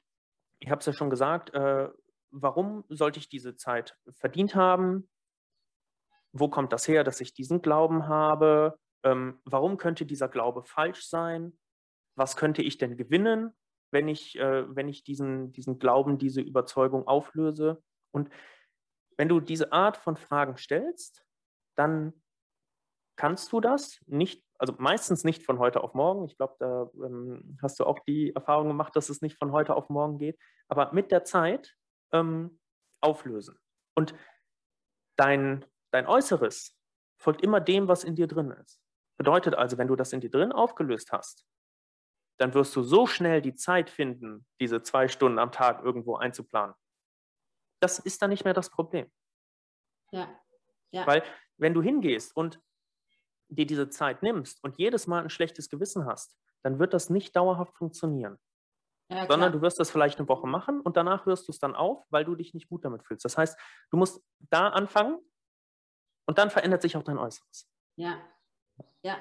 ich 0.61 0.71
habe 0.71 0.81
es 0.81 0.87
ja 0.87 0.93
schon 0.93 1.11
gesagt, 1.11 1.55
äh, 1.55 1.89
warum 2.31 2.85
sollte 2.89 3.19
ich 3.19 3.29
diese 3.29 3.57
Zeit 3.57 3.97
verdient 4.13 4.55
haben? 4.55 5.09
Wo 6.33 6.49
kommt 6.49 6.73
das 6.73 6.87
her, 6.89 7.05
dass 7.05 7.21
ich 7.21 7.35
diesen 7.35 7.63
Glauben 7.63 8.09
habe? 8.09 8.79
Ähm, 9.05 9.41
warum 9.45 9.77
könnte 9.77 10.07
dieser 10.07 10.29
Glaube 10.29 10.65
falsch 10.65 11.09
sein? 11.09 11.59
Was 12.17 12.37
könnte 12.37 12.63
ich 12.63 12.79
denn 12.79 12.97
gewinnen, 12.97 13.55
wenn 13.93 14.09
ich, 14.09 14.39
äh, 14.39 14.65
wenn 14.75 14.89
ich 14.89 15.05
diesen, 15.05 15.53
diesen 15.53 15.79
Glauben, 15.79 16.19
diese 16.19 16.41
Überzeugung 16.41 17.07
auflöse? 17.07 17.83
Und 18.13 18.31
wenn 19.17 19.29
du 19.29 19.41
diese 19.41 19.73
Art 19.73 19.97
von 19.97 20.17
Fragen 20.17 20.57
stellst, 20.57 21.25
dann 21.77 22.13
kannst 23.17 23.53
du 23.53 23.61
das 23.61 24.01
nicht, 24.07 24.45
also 24.59 24.75
meistens 24.79 25.25
nicht 25.25 25.45
von 25.45 25.59
heute 25.59 25.83
auf 25.83 25.95
morgen. 25.95 26.25
Ich 26.25 26.37
glaube, 26.37 26.57
da 26.61 26.89
ähm, 27.05 27.59
hast 27.61 27.81
du 27.81 27.85
auch 27.85 27.99
die 28.01 28.35
Erfahrung 28.35 28.69
gemacht, 28.69 28.95
dass 28.95 29.11
es 29.11 29.21
nicht 29.21 29.37
von 29.39 29.53
heute 29.53 29.75
auf 29.75 29.89
morgen 29.89 30.19
geht, 30.19 30.39
aber 30.69 30.93
mit 30.93 31.11
der 31.11 31.25
Zeit 31.25 31.75
ähm, 32.13 32.61
auflösen. 33.01 33.59
Und 33.97 34.15
dein, 35.17 35.65
dein 35.91 36.07
Äußeres 36.07 36.77
folgt 37.19 37.43
immer 37.43 37.61
dem, 37.61 37.89
was 37.89 38.05
in 38.05 38.15
dir 38.15 38.27
drin 38.27 38.51
ist. 38.51 38.81
Bedeutet 39.17 39.55
also, 39.55 39.79
wenn 39.79 39.89
du 39.89 39.97
das 39.97 40.13
in 40.13 40.21
dir 40.21 40.31
drin 40.31 40.53
aufgelöst 40.53 41.13
hast, 41.13 41.45
dann 42.39 42.55
wirst 42.55 42.75
du 42.77 42.83
so 42.83 43.07
schnell 43.07 43.43
die 43.43 43.55
Zeit 43.55 43.91
finden, 43.91 44.47
diese 44.61 44.83
zwei 44.83 45.09
Stunden 45.09 45.39
am 45.39 45.51
Tag 45.51 45.83
irgendwo 45.83 46.17
einzuplanen. 46.17 46.75
Das 47.81 47.99
ist 47.99 48.23
dann 48.23 48.31
nicht 48.31 48.45
mehr 48.45 48.55
das 48.55 48.71
Problem. 48.71 49.11
Ja. 50.13 50.29
ja. 50.93 51.07
Weil 51.07 51.25
wenn 51.57 51.75
du 51.75 51.83
hingehst 51.83 52.35
und 52.37 52.61
dir 53.49 53.67
diese 53.67 53.89
Zeit 53.89 54.23
nimmst 54.23 54.63
und 54.63 54.79
jedes 54.79 55.07
Mal 55.07 55.23
ein 55.23 55.31
schlechtes 55.31 55.69
Gewissen 55.69 56.07
hast, 56.07 56.37
dann 56.63 56.79
wird 56.79 56.95
das 56.95 57.11
nicht 57.11 57.35
dauerhaft 57.35 57.77
funktionieren. 57.77 58.39
Ja, 59.11 59.27
sondern 59.27 59.53
du 59.53 59.63
wirst 59.63 59.81
das 59.81 59.91
vielleicht 59.91 60.19
eine 60.19 60.29
Woche 60.29 60.47
machen 60.47 60.81
und 60.81 60.97
danach 60.99 61.25
hörst 61.25 61.49
du 61.49 61.53
es 61.53 61.59
dann 61.59 61.75
auf, 61.75 62.05
weil 62.11 62.27
du 62.27 62.35
dich 62.35 62.53
nicht 62.53 62.69
gut 62.69 62.85
damit 62.85 63.05
fühlst. 63.05 63.25
Das 63.25 63.39
heißt, 63.39 63.59
du 63.91 63.97
musst 63.97 64.23
da 64.39 64.69
anfangen 64.69 65.19
und 66.29 66.39
dann 66.39 66.51
verändert 66.51 66.83
sich 66.83 66.97
auch 66.97 67.03
dein 67.03 67.19
Äußeres. 67.19 67.69
Ja, 67.97 68.19
ja, 69.03 69.17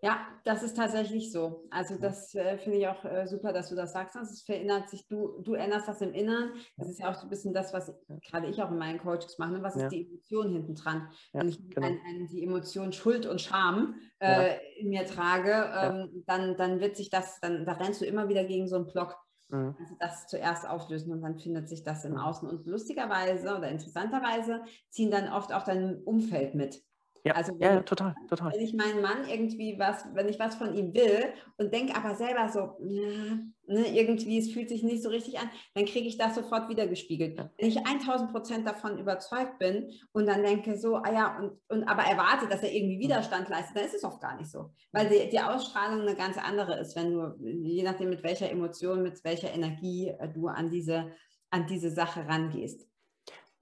ja, 0.00 0.28
das 0.44 0.62
ist 0.62 0.76
tatsächlich 0.76 1.32
so. 1.32 1.66
Also 1.70 1.96
das 1.96 2.32
äh, 2.34 2.56
finde 2.58 2.78
ich 2.78 2.86
auch 2.86 3.04
äh, 3.04 3.26
super, 3.26 3.52
dass 3.52 3.68
du 3.68 3.74
das 3.74 3.92
sagst. 3.92 4.14
Es 4.14 4.42
verändert 4.42 4.88
sich, 4.88 5.08
du, 5.08 5.40
du 5.42 5.54
änderst 5.54 5.88
das 5.88 6.00
im 6.00 6.12
Inneren. 6.12 6.52
Das 6.76 6.88
ist 6.88 7.00
ja 7.00 7.10
auch 7.10 7.14
so 7.14 7.22
ein 7.22 7.30
bisschen 7.30 7.52
das, 7.52 7.72
was 7.72 7.92
gerade 8.30 8.46
ich 8.46 8.62
auch 8.62 8.70
in 8.70 8.78
meinen 8.78 9.00
Coaches 9.00 9.38
mache. 9.38 9.52
Ne? 9.52 9.62
Was 9.62 9.74
ist 9.74 9.82
ja. 9.82 9.88
die 9.88 10.06
Emotion 10.06 10.52
hinten 10.52 10.74
dran? 10.76 11.08
Ja, 11.32 11.40
Wenn 11.40 11.48
ich 11.48 11.68
genau. 11.68 11.86
ein, 11.86 12.00
ein, 12.06 12.28
die 12.28 12.44
Emotion 12.44 12.92
Schuld 12.92 13.26
und 13.26 13.40
Scham 13.40 13.96
äh, 14.20 14.50
ja. 14.50 14.60
in 14.76 14.90
mir 14.90 15.04
trage, 15.04 15.68
ähm, 15.74 16.22
dann, 16.26 16.56
dann 16.56 16.80
wird 16.80 16.96
sich 16.96 17.10
das, 17.10 17.40
dann 17.40 17.66
da 17.66 17.72
rennst 17.72 18.00
du 18.00 18.04
immer 18.04 18.28
wieder 18.28 18.44
gegen 18.44 18.68
so 18.68 18.76
einen 18.76 18.86
Block. 18.86 19.16
Mhm. 19.48 19.74
Also 19.78 19.94
das 19.98 20.26
zuerst 20.26 20.68
auflösen 20.68 21.12
und 21.12 21.22
dann 21.22 21.38
findet 21.38 21.68
sich 21.68 21.82
das 21.82 22.04
im 22.04 22.12
mhm. 22.12 22.18
Außen. 22.18 22.48
Und 22.48 22.66
lustigerweise 22.66 23.56
oder 23.56 23.68
interessanterweise 23.68 24.62
ziehen 24.90 25.10
dann 25.10 25.28
oft 25.28 25.52
auch 25.52 25.64
dein 25.64 26.02
Umfeld 26.02 26.54
mit. 26.54 26.82
Ja, 27.28 27.34
also 27.34 27.52
wenn, 27.58 27.74
ja, 27.74 27.80
total, 27.82 28.14
total. 28.28 28.52
Wenn 28.52 28.60
ich 28.60 28.74
meinen 28.74 29.02
Mann 29.02 29.28
irgendwie 29.28 29.78
was, 29.78 30.04
wenn 30.14 30.28
ich 30.28 30.38
was 30.38 30.54
von 30.54 30.74
ihm 30.74 30.94
will 30.94 31.32
und 31.58 31.72
denke 31.72 31.94
aber 31.94 32.14
selber 32.14 32.48
so, 32.48 32.76
ja, 32.80 33.38
ne, 33.66 33.86
irgendwie, 33.94 34.38
es 34.38 34.50
fühlt 34.50 34.70
sich 34.70 34.82
nicht 34.82 35.02
so 35.02 35.10
richtig 35.10 35.38
an, 35.38 35.50
dann 35.74 35.84
kriege 35.84 36.08
ich 36.08 36.16
das 36.16 36.34
sofort 36.34 36.68
wieder 36.70 36.86
gespiegelt. 36.86 37.36
Ja. 37.36 37.50
Wenn 37.58 37.68
ich 37.68 37.86
1000 37.86 38.32
Prozent 38.32 38.66
davon 38.66 38.98
überzeugt 38.98 39.58
bin 39.58 39.92
und 40.12 40.26
dann 40.26 40.42
denke 40.42 40.78
so, 40.78 40.96
ah 40.96 41.12
ja, 41.12 41.38
und, 41.38 41.52
und 41.68 41.84
aber 41.84 42.02
erwarte, 42.02 42.48
dass 42.48 42.62
er 42.62 42.72
irgendwie 42.72 42.96
mhm. 42.96 43.02
Widerstand 43.02 43.48
leistet, 43.48 43.76
dann 43.76 43.84
ist 43.84 43.94
es 43.94 44.04
oft 44.04 44.20
gar 44.20 44.36
nicht 44.36 44.50
so. 44.50 44.72
Weil 44.92 45.08
die, 45.08 45.28
die 45.28 45.40
Ausstrahlung 45.40 46.00
eine 46.00 46.16
ganz 46.16 46.38
andere 46.38 46.78
ist, 46.78 46.96
wenn 46.96 47.12
du, 47.12 47.36
je 47.40 47.82
nachdem 47.82 48.08
mit 48.08 48.22
welcher 48.22 48.50
Emotion, 48.50 49.02
mit 49.02 49.22
welcher 49.22 49.52
Energie 49.52 50.08
äh, 50.08 50.28
du 50.28 50.48
an 50.48 50.70
diese, 50.70 51.12
an 51.50 51.66
diese 51.66 51.90
Sache 51.90 52.26
rangehst. 52.26 52.88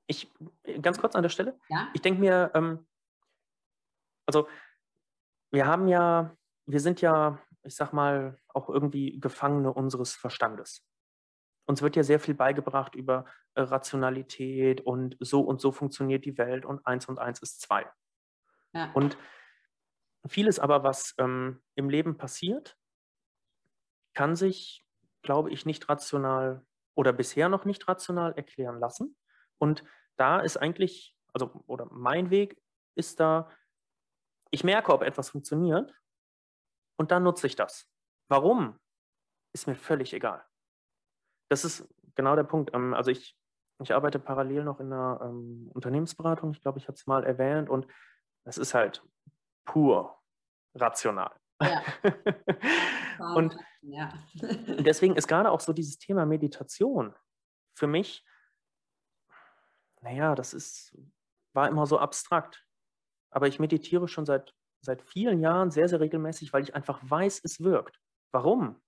Ich, 0.06 0.30
ganz 0.82 0.98
kurz 0.98 1.16
an 1.16 1.22
der 1.22 1.30
Stelle, 1.30 1.58
ja? 1.68 1.88
ich 1.92 2.00
denke 2.00 2.20
mir, 2.20 2.52
ähm, 2.54 2.86
also 4.26 4.48
wir 5.50 5.66
haben 5.66 5.88
ja, 5.88 6.36
wir 6.66 6.80
sind 6.80 7.00
ja, 7.00 7.38
ich 7.62 7.76
sag 7.76 7.92
mal, 7.92 8.38
auch 8.48 8.68
irgendwie 8.68 9.18
Gefangene 9.20 9.72
unseres 9.72 10.14
Verstandes. 10.14 10.84
Uns 11.66 11.82
wird 11.82 11.96
ja 11.96 12.02
sehr 12.02 12.20
viel 12.20 12.34
beigebracht 12.34 12.94
über 12.94 13.24
äh, 13.54 13.62
Rationalität 13.62 14.80
und 14.80 15.16
so 15.20 15.40
und 15.40 15.60
so 15.60 15.72
funktioniert 15.72 16.24
die 16.24 16.38
Welt 16.38 16.64
und 16.64 16.86
eins 16.86 17.06
und 17.06 17.18
eins 17.18 17.40
ist 17.40 17.60
zwei. 17.60 17.90
Ja. 18.72 18.92
Und 18.92 19.16
vieles 20.26 20.58
aber, 20.58 20.82
was 20.82 21.14
ähm, 21.18 21.62
im 21.74 21.88
Leben 21.88 22.16
passiert, 22.16 22.76
kann 24.14 24.36
sich, 24.36 24.86
glaube 25.22 25.50
ich, 25.50 25.66
nicht 25.66 25.88
rational 25.88 26.64
oder 26.94 27.12
bisher 27.12 27.48
noch 27.48 27.64
nicht 27.64 27.86
rational 27.88 28.32
erklären 28.32 28.78
lassen. 28.78 29.16
Und 29.58 29.84
da 30.16 30.40
ist 30.40 30.56
eigentlich, 30.56 31.16
also, 31.32 31.62
oder 31.66 31.86
mein 31.90 32.30
Weg 32.30 32.60
ist 32.94 33.20
da, 33.20 33.50
ich 34.56 34.64
merke, 34.64 34.90
ob 34.94 35.02
etwas 35.02 35.28
funktioniert 35.28 35.94
und 36.98 37.10
dann 37.10 37.24
nutze 37.24 37.46
ich 37.46 37.56
das. 37.56 37.86
Warum? 38.28 38.80
Ist 39.52 39.66
mir 39.66 39.74
völlig 39.74 40.14
egal. 40.14 40.42
Das 41.50 41.62
ist 41.66 41.86
genau 42.14 42.34
der 42.36 42.44
Punkt. 42.44 42.72
Ähm, 42.72 42.94
also 42.94 43.10
ich, 43.10 43.36
ich 43.82 43.92
arbeite 43.92 44.18
parallel 44.18 44.64
noch 44.64 44.80
in 44.80 44.90
einer 44.90 45.20
ähm, 45.22 45.70
Unternehmensberatung. 45.74 46.52
Ich 46.52 46.62
glaube, 46.62 46.78
ich 46.78 46.88
hatte 46.88 46.96
es 46.96 47.06
mal 47.06 47.22
erwähnt 47.22 47.68
und 47.68 47.86
es 48.44 48.56
ist 48.56 48.72
halt 48.72 49.04
pur 49.66 50.18
rational. 50.74 51.38
Ja. 51.60 51.82
und 53.34 53.58
ja. 53.82 54.10
deswegen 54.34 55.16
ist 55.16 55.28
gerade 55.28 55.50
auch 55.50 55.60
so 55.60 55.74
dieses 55.74 55.98
Thema 55.98 56.24
Meditation 56.24 57.14
für 57.74 57.86
mich, 57.86 58.24
naja, 60.00 60.34
das 60.34 60.54
ist, 60.54 60.96
war 61.52 61.68
immer 61.68 61.86
so 61.86 61.98
abstrakt 61.98 62.65
aber 63.36 63.48
ich 63.48 63.58
meditiere 63.58 64.08
schon 64.08 64.24
seit, 64.24 64.54
seit 64.80 65.02
vielen 65.02 65.40
Jahren 65.40 65.70
sehr, 65.70 65.90
sehr 65.90 66.00
regelmäßig, 66.00 66.54
weil 66.54 66.62
ich 66.62 66.74
einfach 66.74 66.98
weiß, 67.02 67.42
es 67.44 67.60
wirkt. 67.60 68.00
Warum? 68.32 68.80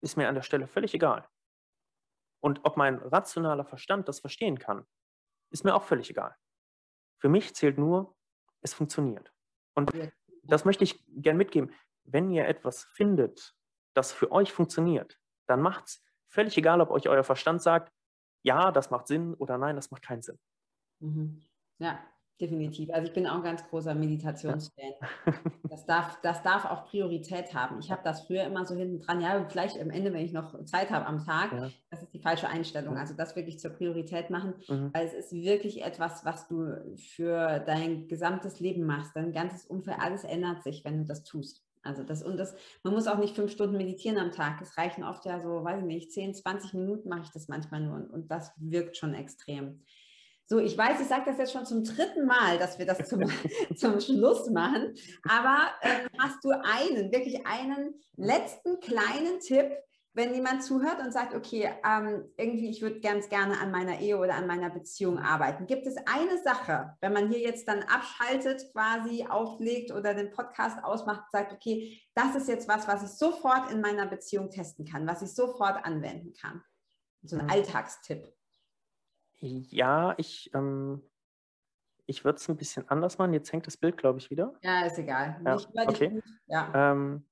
Ist 0.00 0.16
mir 0.16 0.26
an 0.28 0.34
der 0.34 0.42
Stelle 0.42 0.66
völlig 0.66 0.94
egal. 0.94 1.28
Und 2.42 2.64
ob 2.64 2.76
mein 2.76 2.96
rationaler 2.96 3.64
Verstand 3.64 4.08
das 4.08 4.18
verstehen 4.18 4.58
kann, 4.58 4.84
ist 5.52 5.64
mir 5.64 5.76
auch 5.76 5.84
völlig 5.84 6.10
egal. 6.10 6.34
Für 7.20 7.28
mich 7.28 7.54
zählt 7.54 7.78
nur, 7.78 8.16
es 8.62 8.74
funktioniert. 8.74 9.32
Und 9.76 9.92
das 10.42 10.64
möchte 10.64 10.82
ich 10.82 11.04
gern 11.06 11.36
mitgeben. 11.36 11.72
Wenn 12.02 12.32
ihr 12.32 12.48
etwas 12.48 12.82
findet, 12.82 13.54
das 13.94 14.10
für 14.10 14.32
euch 14.32 14.52
funktioniert, 14.52 15.20
dann 15.46 15.62
macht 15.62 15.84
es 15.84 16.04
völlig 16.26 16.58
egal, 16.58 16.80
ob 16.80 16.90
euch 16.90 17.08
euer 17.08 17.22
Verstand 17.22 17.62
sagt, 17.62 17.92
ja, 18.42 18.72
das 18.72 18.90
macht 18.90 19.06
Sinn 19.06 19.34
oder 19.34 19.56
nein, 19.56 19.76
das 19.76 19.92
macht 19.92 20.02
keinen 20.02 20.22
Sinn. 20.22 20.40
Mhm. 20.98 21.44
Ja, 21.78 22.04
definitiv. 22.40 22.90
Also 22.90 23.08
ich 23.08 23.14
bin 23.14 23.26
auch 23.26 23.36
ein 23.36 23.42
ganz 23.42 23.66
großer 23.68 23.94
Meditationsfan. 23.94 24.92
Das 25.68 25.86
darf, 25.86 26.20
das 26.22 26.42
darf 26.42 26.64
auch 26.64 26.86
Priorität 26.86 27.54
haben. 27.54 27.78
Ich 27.80 27.90
habe 27.90 28.00
das 28.02 28.26
früher 28.26 28.44
immer 28.44 28.64
so 28.66 28.74
hinten 28.74 29.00
dran, 29.00 29.20
ja, 29.20 29.46
vielleicht 29.48 29.80
am 29.80 29.90
Ende, 29.90 30.12
wenn 30.12 30.24
ich 30.24 30.32
noch 30.32 30.64
Zeit 30.64 30.90
habe 30.90 31.06
am 31.06 31.24
Tag, 31.24 31.52
ja. 31.52 31.70
das 31.90 32.02
ist 32.02 32.14
die 32.14 32.20
falsche 32.20 32.48
Einstellung. 32.48 32.96
Also 32.96 33.14
das 33.14 33.36
wirklich 33.36 33.58
zur 33.58 33.72
Priorität 33.72 34.30
machen, 34.30 34.54
mhm. 34.68 34.90
weil 34.92 35.06
es 35.06 35.14
ist 35.14 35.32
wirklich 35.32 35.84
etwas, 35.84 36.24
was 36.24 36.48
du 36.48 36.74
für 36.96 37.60
dein 37.60 38.08
gesamtes 38.08 38.60
Leben 38.60 38.84
machst. 38.86 39.14
Dein 39.14 39.32
ganzes 39.32 39.66
Umfeld, 39.66 39.98
alles 40.00 40.24
ändert 40.24 40.62
sich, 40.62 40.84
wenn 40.84 40.98
du 40.98 41.04
das 41.04 41.24
tust. 41.24 41.64
Also 41.82 42.02
das 42.02 42.22
und 42.22 42.36
das, 42.36 42.54
man 42.82 42.92
muss 42.92 43.06
auch 43.06 43.18
nicht 43.18 43.34
fünf 43.34 43.50
Stunden 43.52 43.76
meditieren 43.76 44.18
am 44.18 44.32
Tag. 44.32 44.60
Es 44.60 44.76
reichen 44.76 45.04
oft 45.04 45.24
ja 45.24 45.40
so, 45.40 45.64
weiß 45.64 45.80
ich 45.80 45.86
nicht, 45.86 46.12
10, 46.12 46.34
20 46.34 46.74
Minuten 46.74 47.08
mache 47.08 47.22
ich 47.22 47.30
das 47.30 47.48
manchmal 47.48 47.80
nur 47.80 47.94
und, 47.94 48.10
und 48.10 48.30
das 48.30 48.52
wirkt 48.58 48.96
schon 48.96 49.14
extrem. 49.14 49.80
So, 50.50 50.58
ich 50.60 50.78
weiß, 50.78 50.98
ich 50.98 51.06
sage 51.06 51.24
das 51.26 51.36
jetzt 51.36 51.52
schon 51.52 51.66
zum 51.66 51.84
dritten 51.84 52.24
Mal, 52.24 52.58
dass 52.58 52.78
wir 52.78 52.86
das 52.86 53.06
zum, 53.06 53.20
zum 53.76 54.00
Schluss 54.00 54.48
machen. 54.48 54.94
Aber 55.28 55.68
äh, 55.82 56.08
hast 56.18 56.42
du 56.42 56.50
einen, 56.50 57.12
wirklich 57.12 57.46
einen 57.46 58.00
letzten 58.16 58.80
kleinen 58.80 59.40
Tipp, 59.40 59.70
wenn 60.14 60.32
jemand 60.34 60.64
zuhört 60.64 61.00
und 61.00 61.12
sagt, 61.12 61.34
okay, 61.34 61.70
ähm, 61.86 62.24
irgendwie, 62.38 62.70
ich 62.70 62.80
würde 62.80 62.98
ganz 63.00 63.28
gerne 63.28 63.60
an 63.60 63.70
meiner 63.70 64.00
Ehe 64.00 64.16
oder 64.16 64.36
an 64.36 64.46
meiner 64.46 64.70
Beziehung 64.70 65.18
arbeiten. 65.18 65.66
Gibt 65.66 65.86
es 65.86 65.96
eine 65.98 66.42
Sache, 66.42 66.96
wenn 67.02 67.12
man 67.12 67.30
hier 67.30 67.40
jetzt 67.40 67.68
dann 67.68 67.82
abschaltet, 67.82 68.72
quasi 68.72 69.26
auflegt 69.28 69.92
oder 69.92 70.14
den 70.14 70.30
Podcast 70.30 70.82
ausmacht, 70.82 71.30
sagt, 71.30 71.52
okay, 71.52 72.00
das 72.14 72.34
ist 72.34 72.48
jetzt 72.48 72.68
was, 72.68 72.88
was 72.88 73.02
ich 73.02 73.18
sofort 73.18 73.70
in 73.70 73.82
meiner 73.82 74.06
Beziehung 74.06 74.48
testen 74.50 74.86
kann, 74.86 75.06
was 75.06 75.20
ich 75.20 75.34
sofort 75.34 75.84
anwenden 75.84 76.32
kann? 76.32 76.62
So 77.22 77.36
ein 77.36 77.44
mhm. 77.44 77.50
Alltagstipp. 77.50 78.32
Ja, 79.40 80.14
ich, 80.18 80.52
ähm, 80.54 81.02
ich 82.06 82.24
würde 82.24 82.36
es 82.36 82.48
ein 82.48 82.56
bisschen 82.56 82.88
anders 82.88 83.18
machen. 83.18 83.34
Jetzt 83.34 83.52
hängt 83.52 83.66
das 83.66 83.76
Bild, 83.76 83.96
glaube 83.96 84.18
ich, 84.18 84.30
wieder. 84.30 84.58
Ja, 84.62 84.84
ist 84.86 84.98
egal. 84.98 85.40
Ja, 85.44 85.54
Nicht, 85.54 85.68
okay. 85.74 86.22
Ja. 86.46 86.92
Ähm, 86.92 87.28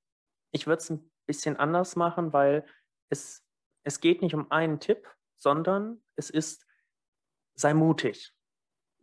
ich 0.53 0.67
würde 0.67 0.83
es 0.83 0.91
ein 0.91 1.11
bisschen 1.27 1.57
anders 1.57 1.97
machen, 1.97 2.33
weil 2.33 2.65
es, 3.09 3.45
es 3.85 4.01
geht 4.01 4.23
nicht 4.23 4.35
um 4.35 4.51
einen 4.51 4.79
Tipp, 4.79 5.09
sondern 5.37 6.03
es 6.15 6.31
ist, 6.31 6.67
sei 7.55 7.75
mutig. 7.75 8.33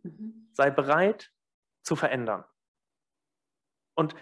Mhm. 0.02 0.48
Sei 0.52 0.70
bereit 0.70 1.32
zu 1.82 1.96
verändern. 1.96 2.44
Und 3.94 4.14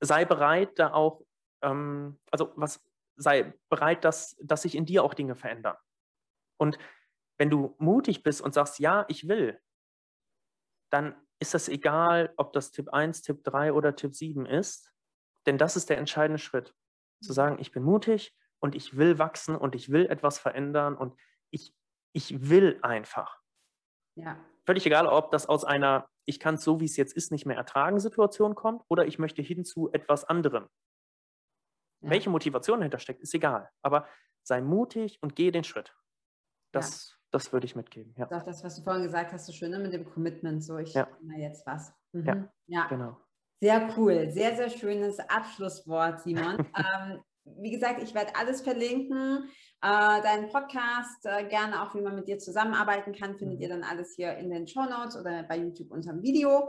sei 0.00 0.24
bereit, 0.24 0.78
da 0.78 0.92
auch, 0.92 1.24
ähm, 1.62 2.20
also 2.30 2.52
was, 2.56 2.84
sei 3.16 3.54
bereit, 3.68 4.04
dass, 4.04 4.36
dass 4.40 4.62
sich 4.62 4.74
in 4.74 4.86
dir 4.86 5.04
auch 5.04 5.14
Dinge 5.14 5.36
verändern. 5.36 5.76
Und 6.58 6.78
wenn 7.40 7.48
du 7.48 7.74
mutig 7.78 8.22
bist 8.22 8.42
und 8.42 8.52
sagst, 8.52 8.80
ja, 8.80 9.06
ich 9.08 9.26
will, 9.26 9.58
dann 10.92 11.16
ist 11.38 11.54
das 11.54 11.70
egal, 11.70 12.34
ob 12.36 12.52
das 12.52 12.70
Tipp 12.70 12.90
1, 12.90 13.22
Tipp 13.22 13.42
3 13.44 13.72
oder 13.72 13.96
Tipp 13.96 14.14
7 14.14 14.44
ist, 14.44 14.92
denn 15.46 15.56
das 15.56 15.74
ist 15.74 15.88
der 15.88 15.96
entscheidende 15.96 16.38
Schritt. 16.38 16.74
Zu 17.22 17.32
sagen, 17.32 17.56
ich 17.58 17.72
bin 17.72 17.82
mutig 17.82 18.36
und 18.58 18.74
ich 18.74 18.98
will 18.98 19.18
wachsen 19.18 19.56
und 19.56 19.74
ich 19.74 19.90
will 19.90 20.04
etwas 20.04 20.38
verändern 20.38 20.98
und 20.98 21.18
ich, 21.50 21.74
ich 22.12 22.50
will 22.50 22.78
einfach. 22.82 23.40
Ja. 24.16 24.38
Völlig 24.66 24.84
egal, 24.84 25.06
ob 25.06 25.30
das 25.30 25.46
aus 25.46 25.64
einer, 25.64 26.10
ich 26.26 26.40
kann 26.40 26.56
es 26.56 26.62
so, 26.62 26.78
wie 26.78 26.84
es 26.84 26.98
jetzt 26.98 27.14
ist, 27.14 27.32
nicht 27.32 27.46
mehr 27.46 27.56
ertragen 27.56 28.00
Situation 28.00 28.54
kommt 28.54 28.84
oder 28.88 29.06
ich 29.06 29.18
möchte 29.18 29.40
hin 29.40 29.64
zu 29.64 29.90
etwas 29.92 30.24
anderem. 30.24 30.68
Ja. 32.02 32.10
Welche 32.10 32.28
Motivation 32.28 32.80
dahinter 32.80 32.98
steckt, 32.98 33.22
ist 33.22 33.32
egal. 33.32 33.70
Aber 33.80 34.06
sei 34.42 34.60
mutig 34.60 35.22
und 35.22 35.36
gehe 35.36 35.52
den 35.52 35.64
Schritt. 35.64 35.96
Das. 36.72 37.19
Das 37.30 37.52
würde 37.52 37.66
ich 37.66 37.76
mitgeben. 37.76 38.14
Ja. 38.16 38.26
Das, 38.26 38.44
das, 38.44 38.64
was 38.64 38.76
du 38.76 38.82
vorhin 38.82 39.04
gesagt 39.04 39.32
hast, 39.32 39.46
so 39.46 39.52
schön 39.52 39.70
ne, 39.70 39.78
mit 39.78 39.92
dem 39.92 40.04
Commitment, 40.04 40.64
so 40.64 40.78
ich 40.78 40.94
ja. 40.94 41.08
mache 41.22 41.40
jetzt 41.40 41.66
was. 41.66 41.92
Mhm. 42.12 42.26
Ja, 42.26 42.52
ja, 42.66 42.86
genau. 42.88 43.16
Sehr 43.60 43.88
cool, 43.96 44.30
sehr, 44.30 44.56
sehr 44.56 44.70
schönes 44.70 45.18
Abschlusswort, 45.20 46.20
Simon. 46.20 46.58
ähm, 46.76 47.20
wie 47.44 47.70
gesagt, 47.70 48.02
ich 48.02 48.14
werde 48.14 48.34
alles 48.36 48.62
verlinken. 48.62 49.50
Äh, 49.82 50.22
deinen 50.22 50.48
Podcast, 50.48 51.24
äh, 51.24 51.46
gerne 51.48 51.82
auch, 51.82 51.94
wie 51.94 52.00
man 52.00 52.14
mit 52.14 52.28
dir 52.28 52.38
zusammenarbeiten 52.38 53.12
kann, 53.12 53.36
findet 53.36 53.58
mhm. 53.58 53.62
ihr 53.62 53.68
dann 53.68 53.82
alles 53.82 54.14
hier 54.14 54.36
in 54.36 54.50
den 54.50 54.66
Show 54.66 54.84
Notes 54.84 55.16
oder 55.16 55.42
bei 55.44 55.58
YouTube 55.58 55.90
unter 55.90 56.12
dem 56.12 56.22
Video. 56.22 56.68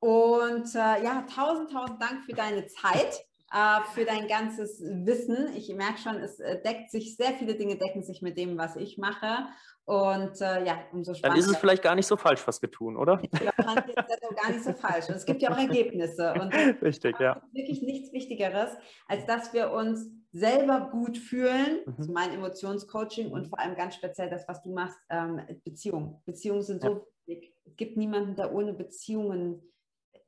Und 0.00 0.74
äh, 0.74 1.02
ja, 1.02 1.24
tausend, 1.34 1.70
tausend 1.70 2.00
Dank 2.00 2.24
für 2.24 2.34
deine 2.34 2.66
Zeit, 2.66 3.24
äh, 3.54 3.80
für 3.94 4.04
dein 4.04 4.26
ganzes 4.26 4.82
Wissen. 4.82 5.54
Ich 5.54 5.72
merke 5.72 5.98
schon, 5.98 6.16
es 6.16 6.40
äh, 6.40 6.60
deckt 6.60 6.90
sich, 6.90 7.16
sehr 7.16 7.32
viele 7.34 7.54
Dinge 7.54 7.76
decken 7.76 8.02
sich 8.02 8.20
mit 8.20 8.36
dem, 8.36 8.58
was 8.58 8.74
ich 8.74 8.98
mache. 8.98 9.46
Und 9.84 10.40
äh, 10.40 10.64
ja, 10.64 10.78
umso 10.92 11.14
spannender. 11.14 11.28
Dann 11.28 11.38
ist 11.38 11.54
es 11.54 11.56
vielleicht 11.58 11.82
gar 11.82 11.94
nicht 11.94 12.06
so 12.06 12.16
falsch, 12.16 12.44
was 12.46 12.60
wir 12.62 12.70
tun, 12.70 12.96
oder? 12.96 13.22
Ja, 13.44 13.52
gar 13.52 14.50
nicht 14.50 14.64
so 14.64 14.72
falsch. 14.72 15.08
Und 15.08 15.16
es 15.16 15.24
gibt 15.24 15.40
ja 15.40 15.52
auch 15.52 15.58
Ergebnisse. 15.58 16.32
Und 16.32 16.52
Richtig, 16.82 17.20
ja. 17.20 17.42
wirklich 17.52 17.82
nichts 17.82 18.12
Wichtigeres, 18.12 18.70
als 19.06 19.24
dass 19.26 19.52
wir 19.52 19.70
uns 19.70 20.10
selber 20.32 20.88
gut 20.90 21.16
fühlen, 21.16 21.82
mhm. 21.86 21.94
also 21.96 22.12
mein 22.12 22.32
Emotionscoaching 22.32 23.30
und 23.30 23.46
vor 23.46 23.60
allem 23.60 23.76
ganz 23.76 23.94
speziell 23.94 24.28
das, 24.30 24.48
was 24.48 24.62
du 24.62 24.72
machst, 24.72 24.98
ähm, 25.10 25.40
Beziehungen. 25.64 26.20
Beziehungen 26.24 26.62
sind 26.62 26.82
ja. 26.82 26.90
so 26.90 27.06
wichtig. 27.26 27.54
Es 27.66 27.76
gibt 27.76 27.96
niemanden, 27.96 28.34
der 28.34 28.52
ohne 28.52 28.72
Beziehungen 28.72 29.62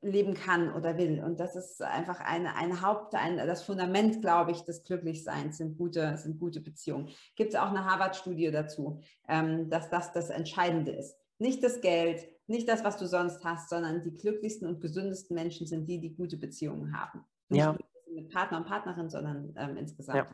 leben 0.01 0.33
kann 0.35 0.73
oder 0.73 0.97
will. 0.97 1.23
Und 1.23 1.39
das 1.39 1.55
ist 1.55 1.81
einfach 1.81 2.19
eine, 2.19 2.55
ein 2.55 2.81
Haupt, 2.81 3.15
ein, 3.15 3.37
das 3.37 3.63
Fundament, 3.63 4.21
glaube 4.21 4.51
ich, 4.51 4.61
des 4.61 4.83
Glücklichseins 4.83 5.57
sind 5.57 5.77
gute, 5.77 6.17
sind 6.17 6.39
gute 6.39 6.61
Beziehungen. 6.61 7.09
Gibt 7.35 7.53
es 7.53 7.59
auch 7.59 7.69
eine 7.69 7.85
Harvard-Studie 7.85 8.51
dazu, 8.51 9.01
ähm, 9.27 9.69
dass 9.69 9.89
das 9.89 10.13
das 10.13 10.29
Entscheidende 10.29 10.91
ist. 10.91 11.17
Nicht 11.39 11.63
das 11.63 11.81
Geld, 11.81 12.27
nicht 12.47 12.69
das, 12.69 12.83
was 12.83 12.97
du 12.97 13.07
sonst 13.07 13.43
hast, 13.43 13.69
sondern 13.69 14.03
die 14.03 14.15
glücklichsten 14.15 14.67
und 14.67 14.81
gesündesten 14.81 15.35
Menschen 15.35 15.67
sind 15.67 15.87
die, 15.87 15.99
die 15.99 16.15
gute 16.15 16.37
Beziehungen 16.37 16.97
haben. 16.97 17.25
Nicht 17.49 17.59
ja. 17.59 17.77
mit 18.13 18.31
Partner 18.31 18.59
und 18.59 18.67
Partnerin, 18.67 19.09
sondern 19.09 19.53
ähm, 19.57 19.77
insgesamt. 19.77 20.17
Ja. 20.17 20.27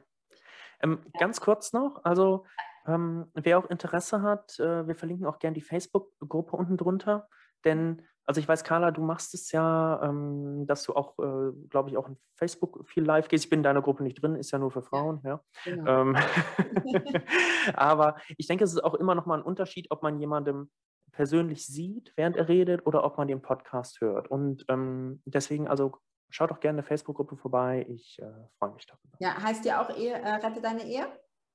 Ähm, 0.81 0.99
ja. 1.03 1.19
Ganz 1.19 1.39
kurz 1.39 1.73
noch, 1.73 2.03
also 2.03 2.45
ähm, 2.85 3.27
wer 3.33 3.57
auch 3.57 3.69
Interesse 3.69 4.21
hat, 4.21 4.59
äh, 4.59 4.85
wir 4.87 4.95
verlinken 4.95 5.25
auch 5.25 5.39
gerne 5.39 5.55
die 5.55 5.61
Facebook-Gruppe 5.61 6.55
unten 6.55 6.77
drunter, 6.77 7.29
denn 7.63 8.01
also 8.25 8.39
ich 8.39 8.47
weiß, 8.47 8.63
Carla, 8.63 8.91
du 8.91 9.01
machst 9.01 9.33
es 9.33 9.51
ja, 9.51 10.01
ähm, 10.03 10.65
dass 10.65 10.83
du 10.83 10.93
auch, 10.93 11.17
äh, 11.19 11.51
glaube 11.69 11.89
ich, 11.89 11.97
auch 11.97 12.07
in 12.07 12.17
Facebook 12.35 12.87
viel 12.87 13.03
live 13.03 13.27
gehst. 13.27 13.45
Ich 13.45 13.49
bin 13.49 13.59
in 13.59 13.63
deiner 13.63 13.81
Gruppe 13.81 14.03
nicht 14.03 14.21
drin, 14.21 14.35
ist 14.35 14.51
ja 14.51 14.59
nur 14.59 14.71
für 14.71 14.81
Frauen, 14.81 15.21
ja. 15.23 15.41
ja. 15.65 15.75
Genau. 15.75 16.01
Ähm, 16.01 16.15
aber 17.73 18.15
ich 18.37 18.47
denke, 18.47 18.63
es 18.63 18.73
ist 18.73 18.83
auch 18.83 18.95
immer 18.95 19.15
noch 19.15 19.25
mal 19.25 19.39
ein 19.39 19.45
Unterschied, 19.45 19.87
ob 19.89 20.03
man 20.03 20.19
jemandem 20.19 20.69
persönlich 21.11 21.65
sieht, 21.65 22.13
während 22.15 22.37
er 22.37 22.47
redet, 22.47 22.85
oder 22.87 23.03
ob 23.03 23.17
man 23.17 23.27
den 23.27 23.41
Podcast 23.41 24.01
hört. 24.01 24.29
Und 24.29 24.65
ähm, 24.69 25.21
deswegen, 25.25 25.67
also 25.67 25.97
schaut 26.29 26.49
doch 26.49 26.59
gerne 26.59 26.79
in 26.79 26.83
der 26.83 26.87
Facebook-Gruppe 26.87 27.37
vorbei. 27.37 27.85
Ich 27.89 28.19
äh, 28.19 28.25
freue 28.57 28.73
mich 28.73 28.85
darüber. 28.85 29.17
Ja, 29.19 29.41
heißt 29.41 29.65
ja 29.65 29.81
auch 29.81 29.95
Ehe, 29.95 30.13
äh, 30.13 30.35
Rette 30.35 30.61
deine 30.61 30.83
Ehe? 30.83 31.05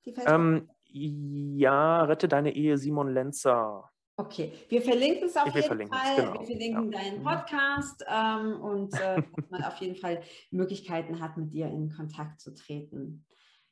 Die 0.05 0.13
Facebook? 0.13 0.33
Ähm, 0.33 0.69
ja, 0.91 2.03
Rette 2.03 2.27
deine 2.27 2.55
Ehe, 2.55 2.77
Simon 2.77 3.09
Lenzer. 3.09 3.89
Okay, 4.19 4.51
wir 4.67 4.81
verlinken 4.81 5.29
es 5.29 5.37
auf 5.37 5.47
ich 5.47 5.55
jeden 5.55 5.87
Fall. 5.87 6.15
Genau. 6.17 6.33
Wir 6.33 6.45
verlinken 6.45 6.91
ja. 6.91 6.99
deinen 6.99 7.19
mhm. 7.19 7.23
Podcast 7.23 8.03
ähm, 8.05 8.59
und 8.59 8.93
äh, 8.95 9.23
dass 9.37 9.49
man 9.49 9.63
auf 9.63 9.77
jeden 9.77 9.95
Fall 9.95 10.21
Möglichkeiten 10.51 11.21
hat, 11.21 11.37
mit 11.37 11.53
dir 11.53 11.67
in 11.67 11.89
Kontakt 11.89 12.41
zu 12.41 12.53
treten. 12.53 13.25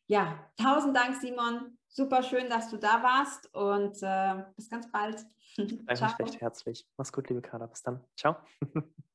Ja, 0.06 0.50
tausend 0.56 0.96
Dank, 0.96 1.18
Simon. 1.18 1.78
Super 1.90 2.24
schön, 2.24 2.50
dass 2.50 2.70
du 2.70 2.78
da 2.78 3.04
warst 3.04 3.54
und 3.54 3.98
äh, 4.02 4.46
bis 4.56 4.70
ganz 4.70 4.90
bald. 4.90 5.18
Danke 5.58 6.24
recht 6.24 6.40
herzlich. 6.40 6.88
Mach's 6.96 7.12
gut, 7.12 7.28
liebe 7.28 7.42
Carla. 7.42 7.66
Bis 7.66 7.84
dann. 7.84 8.02
Ciao. 8.16 8.38